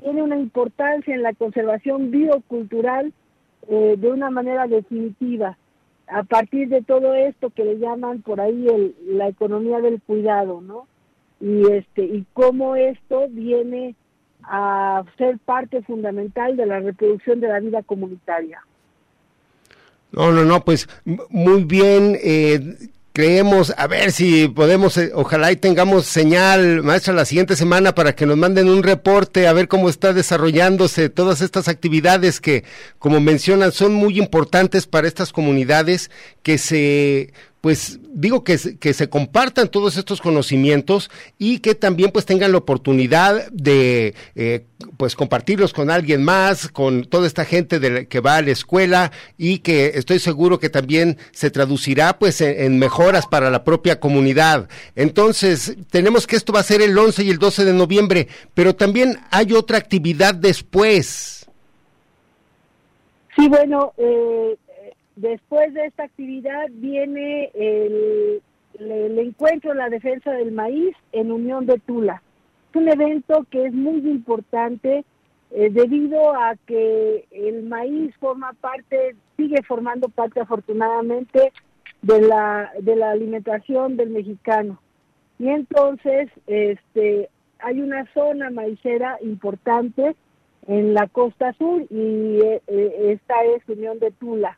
[0.00, 3.12] tiene una importancia en la conservación biocultural
[3.68, 5.56] eh, de una manera definitiva,
[6.08, 10.60] a partir de todo esto que le llaman por ahí el, la economía del cuidado,
[10.60, 10.86] ¿no?
[11.40, 13.94] Y este y cómo esto viene
[14.42, 18.62] a ser parte fundamental de la reproducción de la vida comunitaria.
[20.12, 20.88] No, no, no, pues
[21.28, 22.16] muy bien.
[22.22, 22.58] Eh,
[23.20, 28.14] creemos, a ver si podemos, eh, ojalá y tengamos señal, maestra, la siguiente semana para
[28.14, 32.64] que nos manden un reporte a ver cómo está desarrollándose todas estas actividades que,
[32.98, 36.10] como mencionan, son muy importantes para estas comunidades
[36.42, 42.24] que se pues digo que, que se compartan todos estos conocimientos y que también pues
[42.24, 44.64] tengan la oportunidad de eh,
[44.96, 49.12] pues compartirlos con alguien más, con toda esta gente de que va a la escuela
[49.36, 54.00] y que estoy seguro que también se traducirá pues en, en, mejoras para la propia
[54.00, 54.68] comunidad.
[54.96, 58.74] Entonces, tenemos que esto va a ser el 11 y el 12 de noviembre, pero
[58.74, 61.46] también hay otra actividad después.
[63.36, 64.56] Sí, bueno, eh,
[65.20, 68.40] Después de esta actividad viene el,
[68.78, 72.22] el, encuentro La Defensa del Maíz en Unión de Tula.
[72.70, 75.04] Es un evento que es muy importante
[75.50, 81.52] eh, debido a que el maíz forma parte, sigue formando parte afortunadamente
[82.00, 84.80] de la, de la alimentación del mexicano.
[85.38, 90.16] Y entonces este, hay una zona maicera importante
[90.66, 94.56] en la costa sur y eh, eh esta es Unión de Tula.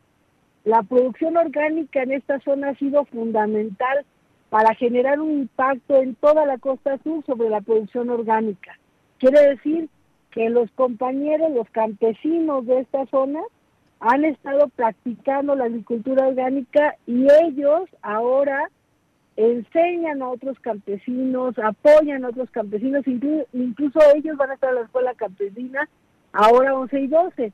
[0.64, 4.04] La producción orgánica en esta zona ha sido fundamental
[4.48, 8.78] para generar un impacto en toda la costa sur sobre la producción orgánica.
[9.18, 9.88] Quiere decir
[10.30, 13.40] que los compañeros, los campesinos de esta zona,
[14.00, 18.68] han estado practicando la agricultura orgánica y ellos ahora
[19.36, 24.82] enseñan a otros campesinos, apoyan a otros campesinos, incluso, ellos van a estar en la
[24.82, 25.88] escuela campesina
[26.32, 27.52] ahora 11 y 12.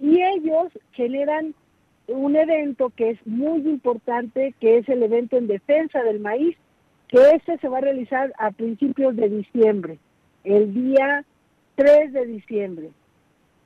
[0.00, 1.54] Y ellos generan
[2.08, 6.56] un evento que es muy importante, que es el evento en defensa del maíz,
[7.08, 9.98] que este se va a realizar a principios de diciembre,
[10.44, 11.24] el día
[11.76, 12.90] 3 de diciembre.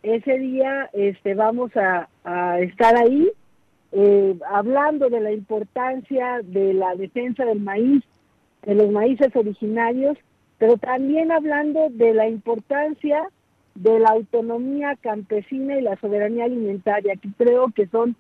[0.03, 2.09] Ese día este, vamos a,
[2.61, 3.31] estar ahí
[3.93, 8.03] eh, hablando de la importancia de la defensa del maíz,
[8.63, 10.17] de los maíces originarios,
[10.59, 13.29] pero también hablando de la importancia
[13.75, 18.17] de la autonomía campesina y la soberanía alimentaria, que creo que son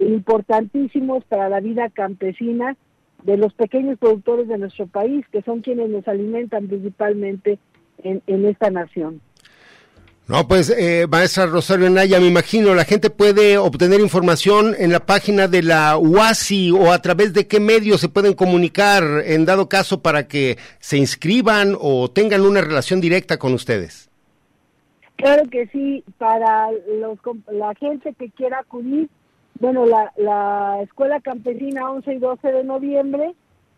[0.00, 2.76] importantísimos para la vida campesina
[3.22, 7.58] de los pequeños productores de nuestro país, que son quienes nos alimentan principalmente
[8.02, 9.20] en, en esta nación.
[10.30, 15.00] No, pues, eh, maestra Rosario Naya, me imagino, la gente puede obtener información en la
[15.00, 19.68] página de la UASI o a través de qué medios se pueden comunicar en dado
[19.68, 24.08] caso para que se inscriban o tengan una relación directa con ustedes.
[25.16, 26.68] Claro que sí, para
[27.00, 27.18] los,
[27.50, 29.08] la gente que quiera acudir
[29.60, 33.34] bueno, la, la Escuela Campesina 11 y 12 de noviembre,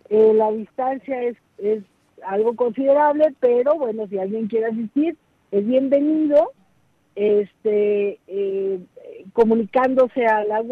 [0.09, 1.83] eh, la distancia es, es
[2.24, 5.16] algo considerable, pero bueno, si alguien quiere asistir,
[5.51, 6.53] es bienvenido.
[7.14, 8.80] Este, eh,
[9.35, 10.62] comunicándose a la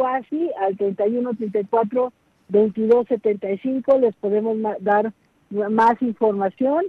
[0.59, 2.13] al 31 34
[2.49, 5.13] 22 75 les podemos dar
[5.51, 6.87] más información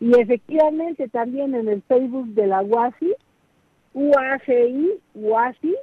[0.00, 3.14] y efectivamente también en el Facebook de la UASI,
[3.94, 5.76] UACI, UASI,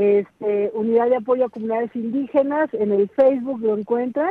[0.00, 4.30] este, Unidad de Apoyo a Comunidades Indígenas, en el Facebook lo encuentran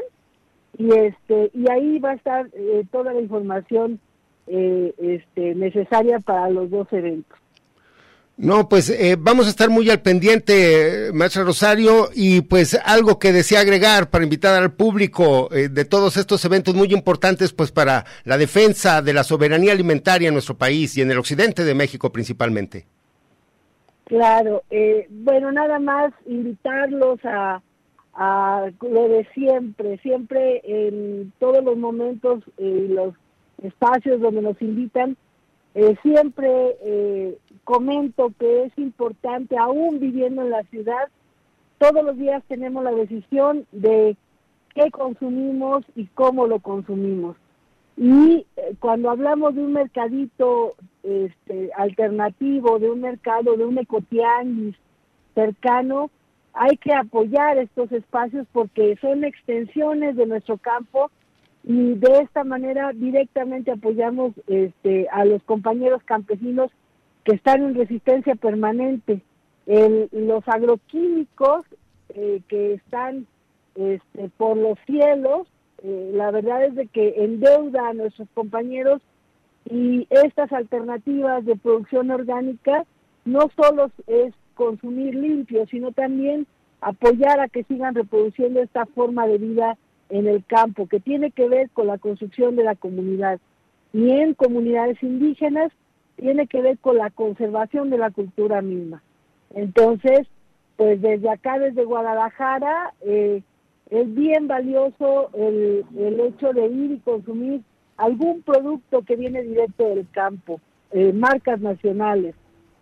[0.78, 4.00] y este y ahí va a estar eh, toda la información
[4.48, 7.38] eh, este, necesaria para los dos eventos.
[8.38, 13.34] No, pues eh, vamos a estar muy al pendiente, maestra Rosario, y pues algo que
[13.34, 18.38] desea agregar para invitar al público de todos estos eventos muy importantes, pues para la
[18.38, 22.88] defensa de la soberanía alimentaria en nuestro país y en el occidente de México principalmente.
[24.10, 27.62] Claro, eh, bueno, nada más invitarlos a,
[28.82, 33.14] lo de siempre, siempre en todos los momentos y los
[33.62, 35.16] espacios donde nos invitan,
[35.76, 41.08] eh, siempre eh, comento que es importante, aún viviendo en la ciudad,
[41.78, 44.18] todos los días tenemos la decisión de
[44.74, 47.38] qué consumimos y cómo lo consumimos.
[47.96, 50.74] Y eh, cuando hablamos de un mercadito
[51.04, 54.76] este, alternativo, de un mercado, de un ecotianguis
[55.34, 56.10] cercano,
[56.54, 61.12] hay que apoyar estos espacios porque son extensiones de nuestro campo
[61.64, 66.72] y de esta manera directamente apoyamos este, a los compañeros campesinos
[67.24, 69.22] que están en resistencia permanente.
[69.66, 71.66] los agroquímicos
[72.10, 73.28] eh, que están
[73.76, 75.48] este, por los cielos,
[75.84, 79.02] eh, la verdad es de que endeuda a nuestros compañeros
[79.70, 82.86] y estas alternativas de producción orgánica
[83.26, 86.48] no solo es consumir limpio, sino también
[86.82, 89.78] apoyar a que sigan reproduciendo esta forma de vida
[90.10, 93.40] en el campo, que tiene que ver con la construcción de la comunidad.
[93.94, 95.72] Y en comunidades indígenas
[96.16, 99.04] tiene que ver con la conservación de la cultura misma.
[99.54, 100.28] Entonces,
[100.78, 103.44] pues desde acá, desde Guadalajara, eh,
[103.90, 107.62] es bien valioso el, el hecho de ir y consumir
[108.00, 112.34] algún producto que viene directo del campo, eh, marcas nacionales,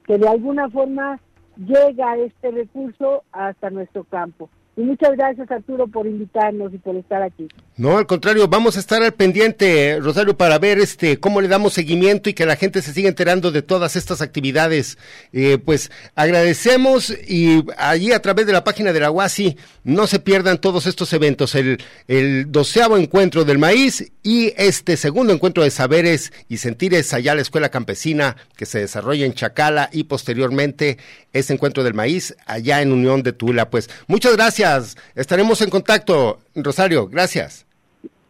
[0.05, 1.19] que de alguna forma
[1.57, 4.49] llega este recurso hasta nuestro campo.
[4.77, 7.47] Y muchas gracias Arturo por invitarnos y por estar aquí.
[7.77, 11.73] No, al contrario, vamos a estar al pendiente, Rosario, para ver este cómo le damos
[11.73, 14.99] seguimiento y que la gente se siga enterando de todas estas actividades.
[15.33, 20.19] Eh, pues agradecemos y allí a través de la página de la UASI no se
[20.19, 25.71] pierdan todos estos eventos, el, el doceavo encuentro del maíz y este segundo encuentro de
[25.71, 30.99] saberes y sentires allá la Escuela Campesina que se desarrolla en Chacala y posteriormente
[31.33, 33.71] ese encuentro del maíz allá en Unión de Tula.
[33.71, 34.66] Pues muchas gracias
[35.15, 36.39] Estaremos en contacto.
[36.55, 37.65] Rosario, gracias.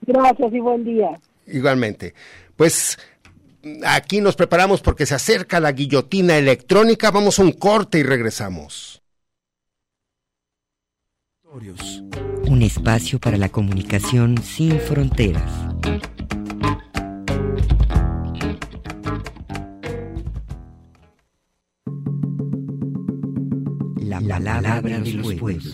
[0.02, 1.10] Gracias y buen día.
[1.48, 2.14] Igualmente.
[2.56, 2.98] Pues
[3.86, 7.12] aquí nos preparamos porque se acerca la guillotina electrónica.
[7.12, 9.02] Vamos a un corte y regresamos.
[12.48, 15.52] Un espacio para la comunicación sin fronteras.
[24.22, 25.74] La palabra de los pueblos.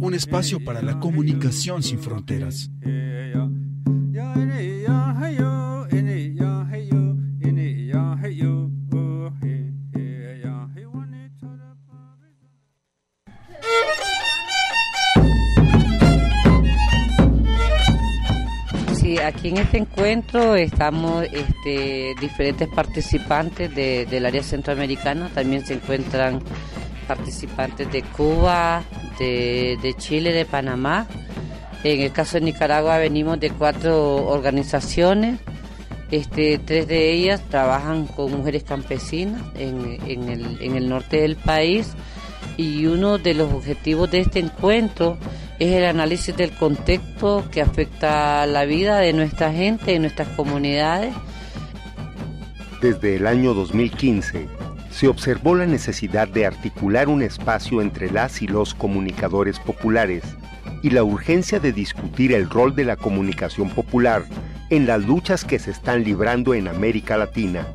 [0.00, 2.70] Un espacio para la comunicación sin fronteras.
[19.24, 26.40] Aquí en este encuentro estamos este, diferentes participantes del área centroamericana, también se encuentran
[27.06, 28.82] participantes de Cuba,
[29.18, 31.06] de, Chile, de Panamá.
[31.84, 35.40] En el caso de Nicaragua venimos de cuatro organizaciones,
[36.10, 41.92] este, tres de ellas trabajan con mujeres campesinas en, el, en el norte del país.
[42.56, 45.16] Y uno de los objetivos de este encuentro
[45.62, 51.14] es el análisis del contexto que afecta la vida de nuestra gente, de nuestras comunidades.
[52.80, 54.48] Desde el año 2015,
[54.90, 60.24] se observó la necesidad de articular un espacio entre las y los comunicadores populares
[60.82, 64.24] y la urgencia de discutir el rol de la comunicación popular
[64.68, 67.68] en las luchas que se están librando en América Latina.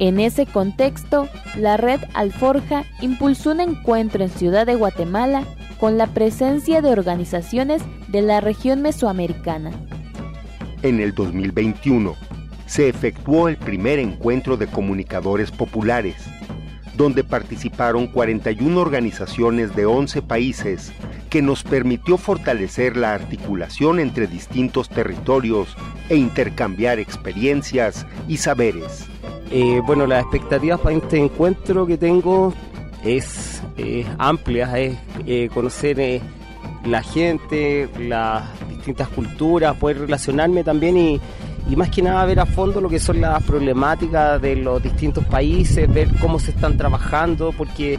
[0.00, 5.44] En ese contexto, la red Alforja impulsó un encuentro en Ciudad de Guatemala
[5.80, 9.70] con la presencia de organizaciones de la región mesoamericana.
[10.82, 12.14] En el 2021,
[12.66, 16.16] se efectuó el primer encuentro de comunicadores populares,
[16.96, 20.92] donde participaron 41 organizaciones de 11 países,
[21.30, 25.76] que nos permitió fortalecer la articulación entre distintos territorios
[26.10, 29.06] e intercambiar experiencias y saberes.
[29.50, 32.52] Eh, bueno, las expectativas para este encuentro que tengo
[33.04, 33.62] es
[34.18, 34.96] amplia, es
[35.26, 36.20] eh, conocer eh,
[36.84, 41.20] la gente, las distintas culturas, poder relacionarme también y
[41.70, 45.24] y más que nada ver a fondo lo que son las problemáticas de los distintos
[45.26, 47.96] países, ver cómo se están trabajando, porque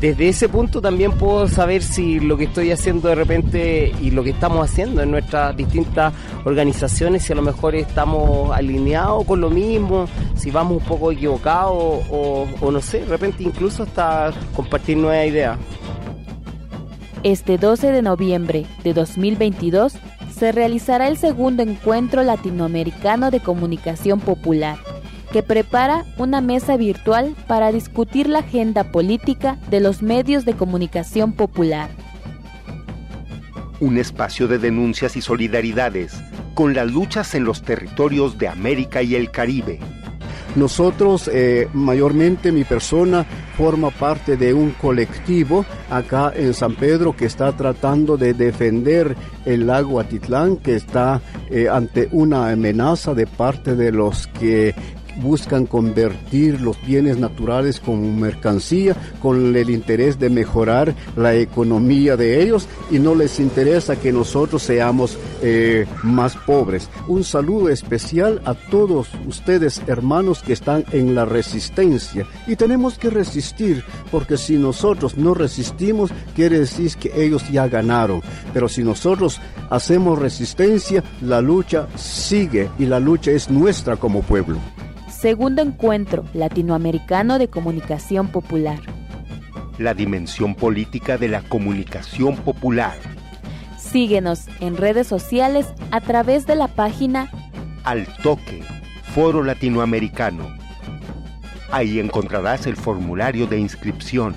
[0.00, 4.22] desde ese punto también puedo saber si lo que estoy haciendo de repente y lo
[4.22, 6.12] que estamos haciendo en nuestras distintas
[6.44, 12.04] organizaciones, si a lo mejor estamos alineados con lo mismo, si vamos un poco equivocados
[12.10, 15.58] o, o no sé, de repente incluso hasta compartir nuevas ideas.
[17.22, 19.94] Este 12 de noviembre de 2022
[20.36, 24.76] se realizará el segundo encuentro latinoamericano de comunicación popular,
[25.34, 31.32] que prepara una mesa virtual para discutir la agenda política de los medios de comunicación
[31.32, 31.90] popular.
[33.80, 36.14] Un espacio de denuncias y solidaridades
[36.54, 39.80] con las luchas en los territorios de América y el Caribe.
[40.54, 43.26] Nosotros, eh, mayormente mi persona,
[43.56, 49.66] forma parte de un colectivo acá en San Pedro que está tratando de defender el
[49.66, 51.20] lago Atitlán, que está
[51.50, 54.76] eh, ante una amenaza de parte de los que
[55.16, 62.42] buscan convertir los bienes naturales como mercancía con el interés de mejorar la economía de
[62.42, 66.88] ellos y no les interesa que nosotros seamos eh, más pobres.
[67.08, 72.26] Un saludo especial a todos ustedes hermanos que están en la resistencia.
[72.46, 78.22] Y tenemos que resistir porque si nosotros no resistimos quiere decir que ellos ya ganaron.
[78.52, 79.40] Pero si nosotros
[79.70, 84.58] hacemos resistencia la lucha sigue y la lucha es nuestra como pueblo
[85.24, 88.78] segundo encuentro latinoamericano de comunicación popular.
[89.78, 92.92] La dimensión política de la comunicación popular.
[93.78, 97.30] Síguenos en redes sociales a través de la página
[97.84, 98.62] Al Toque,
[99.14, 100.54] Foro Latinoamericano.
[101.70, 104.36] Ahí encontrarás el formulario de inscripción.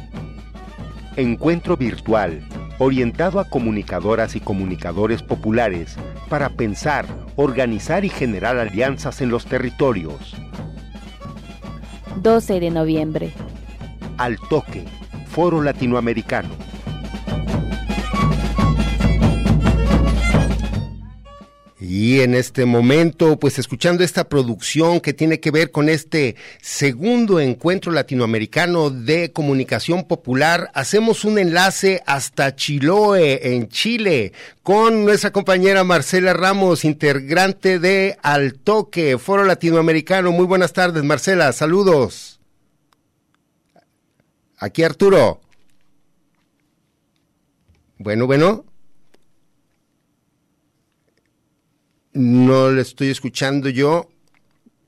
[1.17, 2.47] Encuentro virtual
[2.79, 5.97] orientado a comunicadoras y comunicadores populares
[6.29, 10.46] para pensar, organizar y generar alianzas en los territorios.
[12.21, 13.31] 12 de noviembre.
[14.17, 14.83] Al Toque,
[15.27, 16.49] Foro Latinoamericano.
[21.89, 27.39] Y en este momento, pues escuchando esta producción que tiene que ver con este segundo
[27.39, 34.33] encuentro latinoamericano de comunicación popular, hacemos un enlace hasta Chiloé, en Chile,
[34.63, 40.33] con nuestra compañera Marcela Ramos, integrante de Al Toque, Foro Latinoamericano.
[40.33, 42.41] Muy buenas tardes, Marcela, saludos.
[44.57, 45.39] Aquí Arturo.
[47.97, 48.65] Bueno, bueno.
[52.17, 54.09] No le estoy escuchando yo.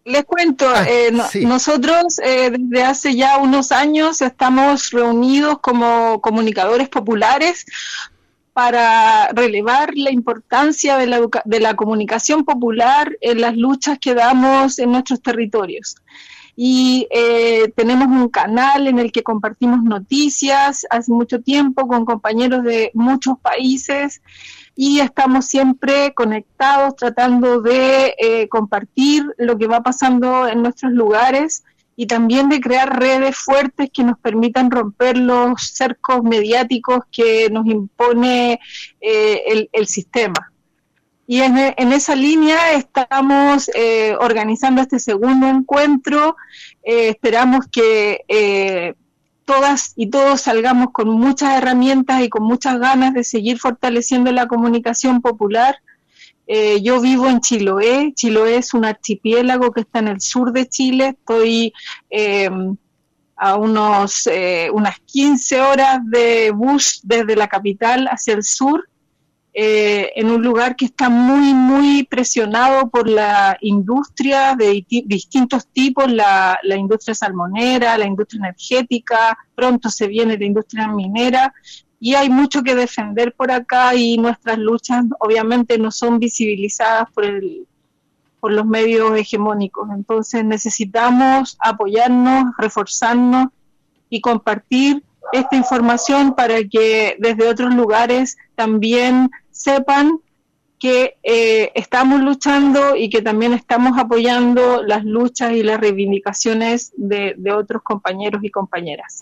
[0.04, 1.12] Les cuento, ah, eh,
[1.44, 7.66] nosotros eh, desde hace ya unos años estamos reunidos como comunicadores populares
[8.54, 14.80] para relevar la importancia de la, de la comunicación popular en las luchas que damos
[14.80, 15.98] en nuestros territorios.
[16.56, 20.88] Y eh, tenemos un canal en el que compartimos noticias.
[20.90, 24.22] Hace mucho tiempo con compañeros de muchos países
[24.82, 31.66] y estamos siempre conectados tratando de eh, compartir lo que va pasando en nuestros lugares
[31.98, 37.66] y también de crear redes fuertes que nos permitan romper los cercos mediáticos que nos
[37.66, 38.62] impone
[39.02, 40.50] eh, el, sistema.
[41.28, 41.58] Y en,
[41.92, 46.38] esa línea estamos eh, organizando este segundo encuentro.
[46.84, 48.96] esperamos que
[49.50, 54.48] todas y todos salgamos con muchas herramientas y con muchas ganas de seguir fortaleciendo la
[54.48, 55.80] comunicación popular.
[56.46, 58.14] Eh, yo vivo en Chiloé.
[58.14, 61.16] Chiloé es un archipiélago que está en el sur de Chile.
[61.20, 61.74] Estoy
[62.12, 62.78] em,
[63.36, 68.88] a unos, eh, unas 15 horas de bus desde la capital hacia el sur
[69.52, 76.12] eh, en un lugar que está muy, muy presionado por la industria de distintos tipos,
[76.12, 81.54] la, industria salmonera, la industria energética, pronto se viene la industria minera,
[82.00, 87.26] y hay mucho que defender por acá y nuestras luchas obviamente no son visibilizadas por,
[87.26, 87.68] el,
[88.40, 89.90] por los medios hegemónicos.
[89.94, 93.48] Entonces necesitamos apoyarnos, reforzarnos
[94.10, 100.20] y compartir esta información para que desde otros lugares también sepan
[100.80, 107.36] que eh, estamos luchando y que también estamos apoyando las luchas y las reivindicaciones de,
[107.52, 109.20] otros compañeros y compañeras.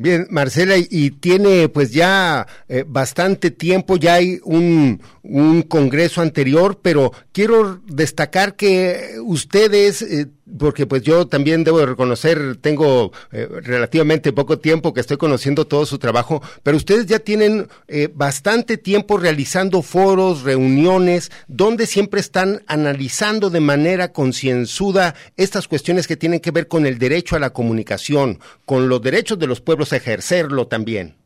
[0.00, 6.78] Bien, Marcela, y tiene pues ya eh, bastante tiempo, ya hay un, un, congreso anterior,
[6.80, 10.00] pero quiero destacar que ustedes...
[10.00, 10.28] Eh,
[10.58, 15.86] porque pues yo también debo reconocer, tengo eh, relativamente poco tiempo que estoy conociendo todo
[15.86, 17.68] su trabajo, pero ustedes ya tienen
[18.14, 26.16] bastante tiempo realizando foros, reuniones, donde siempre están analizando de manera concienzuda estas cuestiones que
[26.16, 28.40] tienen que ver con el derecho a la comunicación,
[28.70, 31.16] con los derechos de los pueblos ejercerlo también.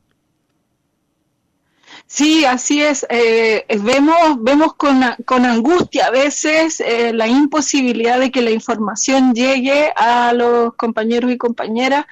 [2.07, 3.07] Sí, así es.
[3.11, 9.35] Eh, vemos vemos con, con, angustia a veces eh, la imposibilidad de que la información
[9.35, 12.07] llegue a los compañeros y compañeras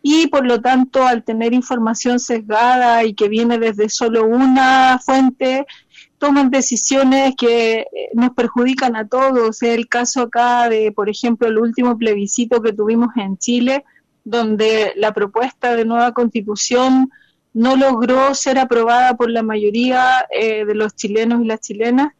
[0.00, 5.66] y por lo tanto al tener información sesgada y que viene desde solo una fuente,
[6.16, 9.62] toman decisiones que eh, nos perjudican a todos.
[9.62, 13.84] El caso acá de, por ejemplo, el último plebiscito que tuvimos en Chile,
[14.24, 17.10] donde la propuesta de nueva constitución
[17.52, 22.12] no logró ser aprobada por la mayoría eh, de los chilenos y las chilenas.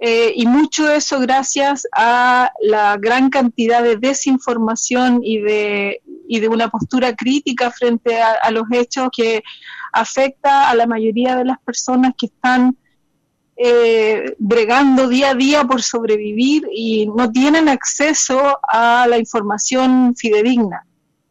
[0.00, 6.38] Eh, y mucho de eso gracias a la gran cantidad de desinformación y de, y
[6.38, 9.42] de una postura crítica frente a, los hechos que
[9.92, 12.76] afecta a la mayoría de las personas que están
[13.56, 20.86] eh, bregando día a día por sobrevivir y no tienen acceso a la información fidedigna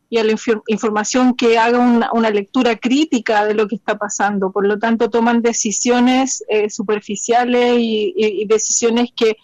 [0.09, 0.35] y a la
[0.67, 4.51] información que haga una, lectura crítica de lo que está pasando.
[4.51, 9.37] Por lo tanto, toman decisiones eh, superficiales y, decisiones que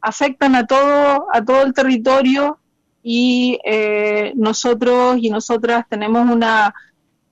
[0.00, 2.58] afectan a todo, a todo el territorio
[3.02, 6.74] y eh, nosotros y nosotras tenemos una,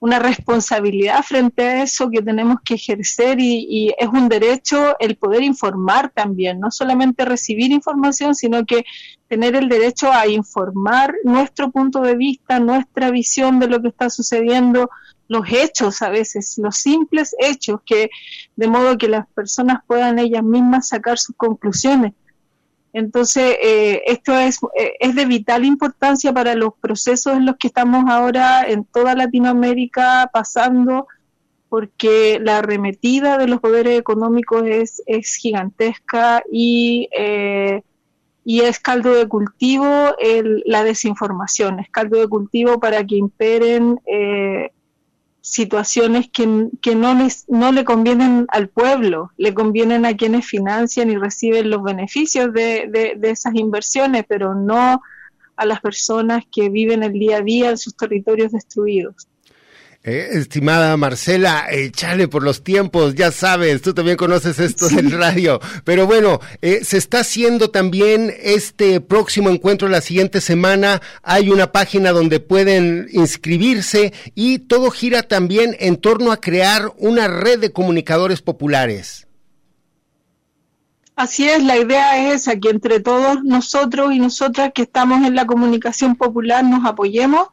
[0.03, 5.15] una responsabilidad frente a eso que tenemos que ejercer y, y, es un derecho el
[5.15, 8.85] poder informar también, no solamente recibir información, sino que
[9.29, 14.11] tener el derecho a informar nuestro punto de vista, nuestra visión de lo que está
[14.11, 14.91] sucediendo,
[15.29, 18.11] los hechos a veces, los simples hechos, que
[18.57, 22.13] de modo que las personas puedan ellas mismas sacar sus conclusiones.
[22.93, 27.69] Entonces, eh, esto es, eh, es de vital importancia para los procesos en los que
[27.69, 31.07] estamos ahora en toda Latinoamérica pasando,
[31.69, 37.83] porque la arremetida de los poderes económicos es, es gigantesca y eh,
[38.45, 40.17] y es caldo de cultivo
[40.67, 44.73] la desinformación, es caldo de cultivo para que imperen eh,
[45.43, 51.11] situaciones que, que no, les, no le convienen al pueblo, le convienen a quienes financian
[51.11, 55.03] y reciben los beneficios de, de, de esas inversiones, pero no
[55.57, 59.29] a las personas que viven el día a día en sus territorios destruidos.
[60.05, 65.61] Eh, estimada Marcela, échale por los tiempos, ya sabes, tú también conoces esto del radio.
[65.85, 71.01] Pero bueno, eh, se está haciendo también este próximo encuentro la siguiente semana.
[71.23, 77.29] Hay una página donde pueden inscribirse y todo gira también en torno a crear una
[77.29, 79.29] red de comunicadores populares.
[81.15, 85.37] Así es, la idea es esa, que entre todos nosotros y nosotras que estamos en
[85.37, 87.51] la comunicación popular nos apoyemos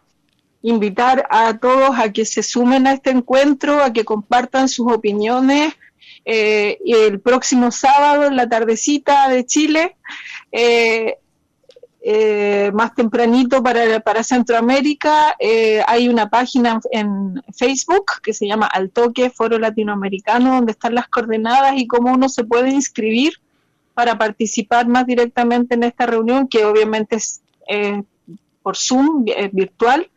[0.61, 5.73] invitar a todos a que se sumen a este encuentro, a que compartan sus opiniones.
[6.25, 9.95] Eh, el próximo sábado, en la tardecita de Chile,
[10.51, 11.17] eh,
[12.01, 15.35] eh, más tempranito para, para Centroamérica,
[15.87, 21.07] hay una página en Facebook que se llama Al Toque Foro Latinoamericano, donde están las
[21.07, 23.33] coordenadas y cómo uno se puede inscribir
[23.93, 27.41] para participar más directamente en esta reunión, que obviamente es
[28.63, 30.09] por Zoom, virtual,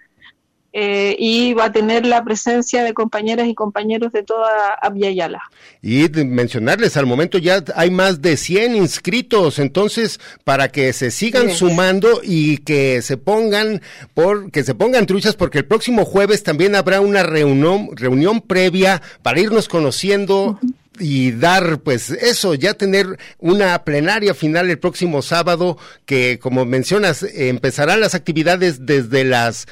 [0.72, 5.42] eh, y va a tener la presencia de compañeras y compañeros de toda Yala.
[5.82, 11.50] Y mencionarles, al momento ya hay más de 100 inscritos, entonces para que se sigan
[11.50, 13.82] sumando y que se pongan
[14.14, 19.02] por que se pongan truchas porque el próximo jueves también habrá una reunión reunión previa
[19.22, 20.58] para irnos conociendo
[20.98, 27.22] y dar, pues eso, ya tener una plenaria final el próximo sábado, que como mencionas,
[27.22, 29.66] empezarán las actividades desde las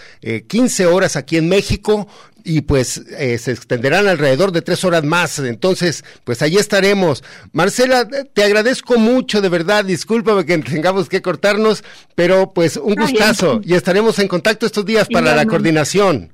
[0.49, 2.09] 15 eh, horas aquí en México
[2.43, 5.39] y pues eh, se extenderán alrededor de tres horas más.
[5.39, 7.23] Entonces, pues ahí estaremos.
[7.53, 9.85] Marcela, te agradezco mucho, de verdad.
[9.85, 15.09] Discúlpame que tengamos que cortarnos, pero pues un gustazo y estaremos en contacto estos días
[15.09, 16.33] para la coordinación.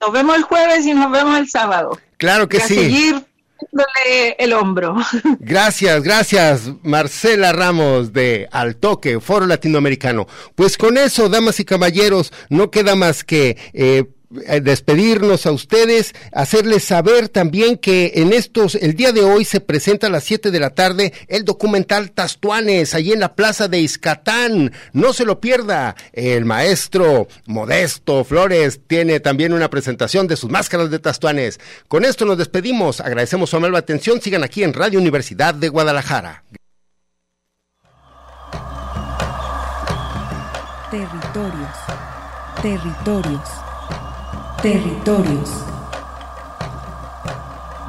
[0.00, 1.98] Nos vemos el jueves y nos vemos el sábado.
[2.16, 3.14] Claro que sí
[4.38, 4.96] el hombro.
[5.40, 10.26] Gracias, gracias, Marcela Ramos de Al Toque, Foro Latinoamericano.
[10.54, 16.14] Pues con eso, damas y caballeros, no queda más que eh, eh, despedirnos a ustedes,
[16.32, 20.50] hacerles saber también que en estos, el día de hoy se presenta a las 7
[20.50, 24.72] de la tarde el documental Tastuanes, allí en la plaza de Iscatán.
[24.92, 25.96] No se lo pierda.
[26.12, 31.58] El maestro Modesto Flores tiene también una presentación de sus máscaras de Tastuanes.
[31.88, 33.00] Con esto nos despedimos.
[33.00, 34.20] Agradecemos su amable atención.
[34.20, 36.44] Sigan aquí en Radio Universidad de Guadalajara.
[40.90, 41.76] Territorios.
[42.62, 43.69] Territorios
[44.62, 45.50] Territorios.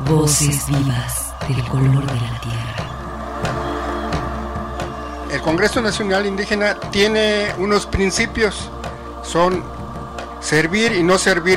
[0.07, 2.75] Voces vivas del color de la tierra.
[5.33, 8.69] El Congreso Nacional Indígena tiene unos principios,
[9.21, 9.65] son
[10.39, 11.49] servir y no servir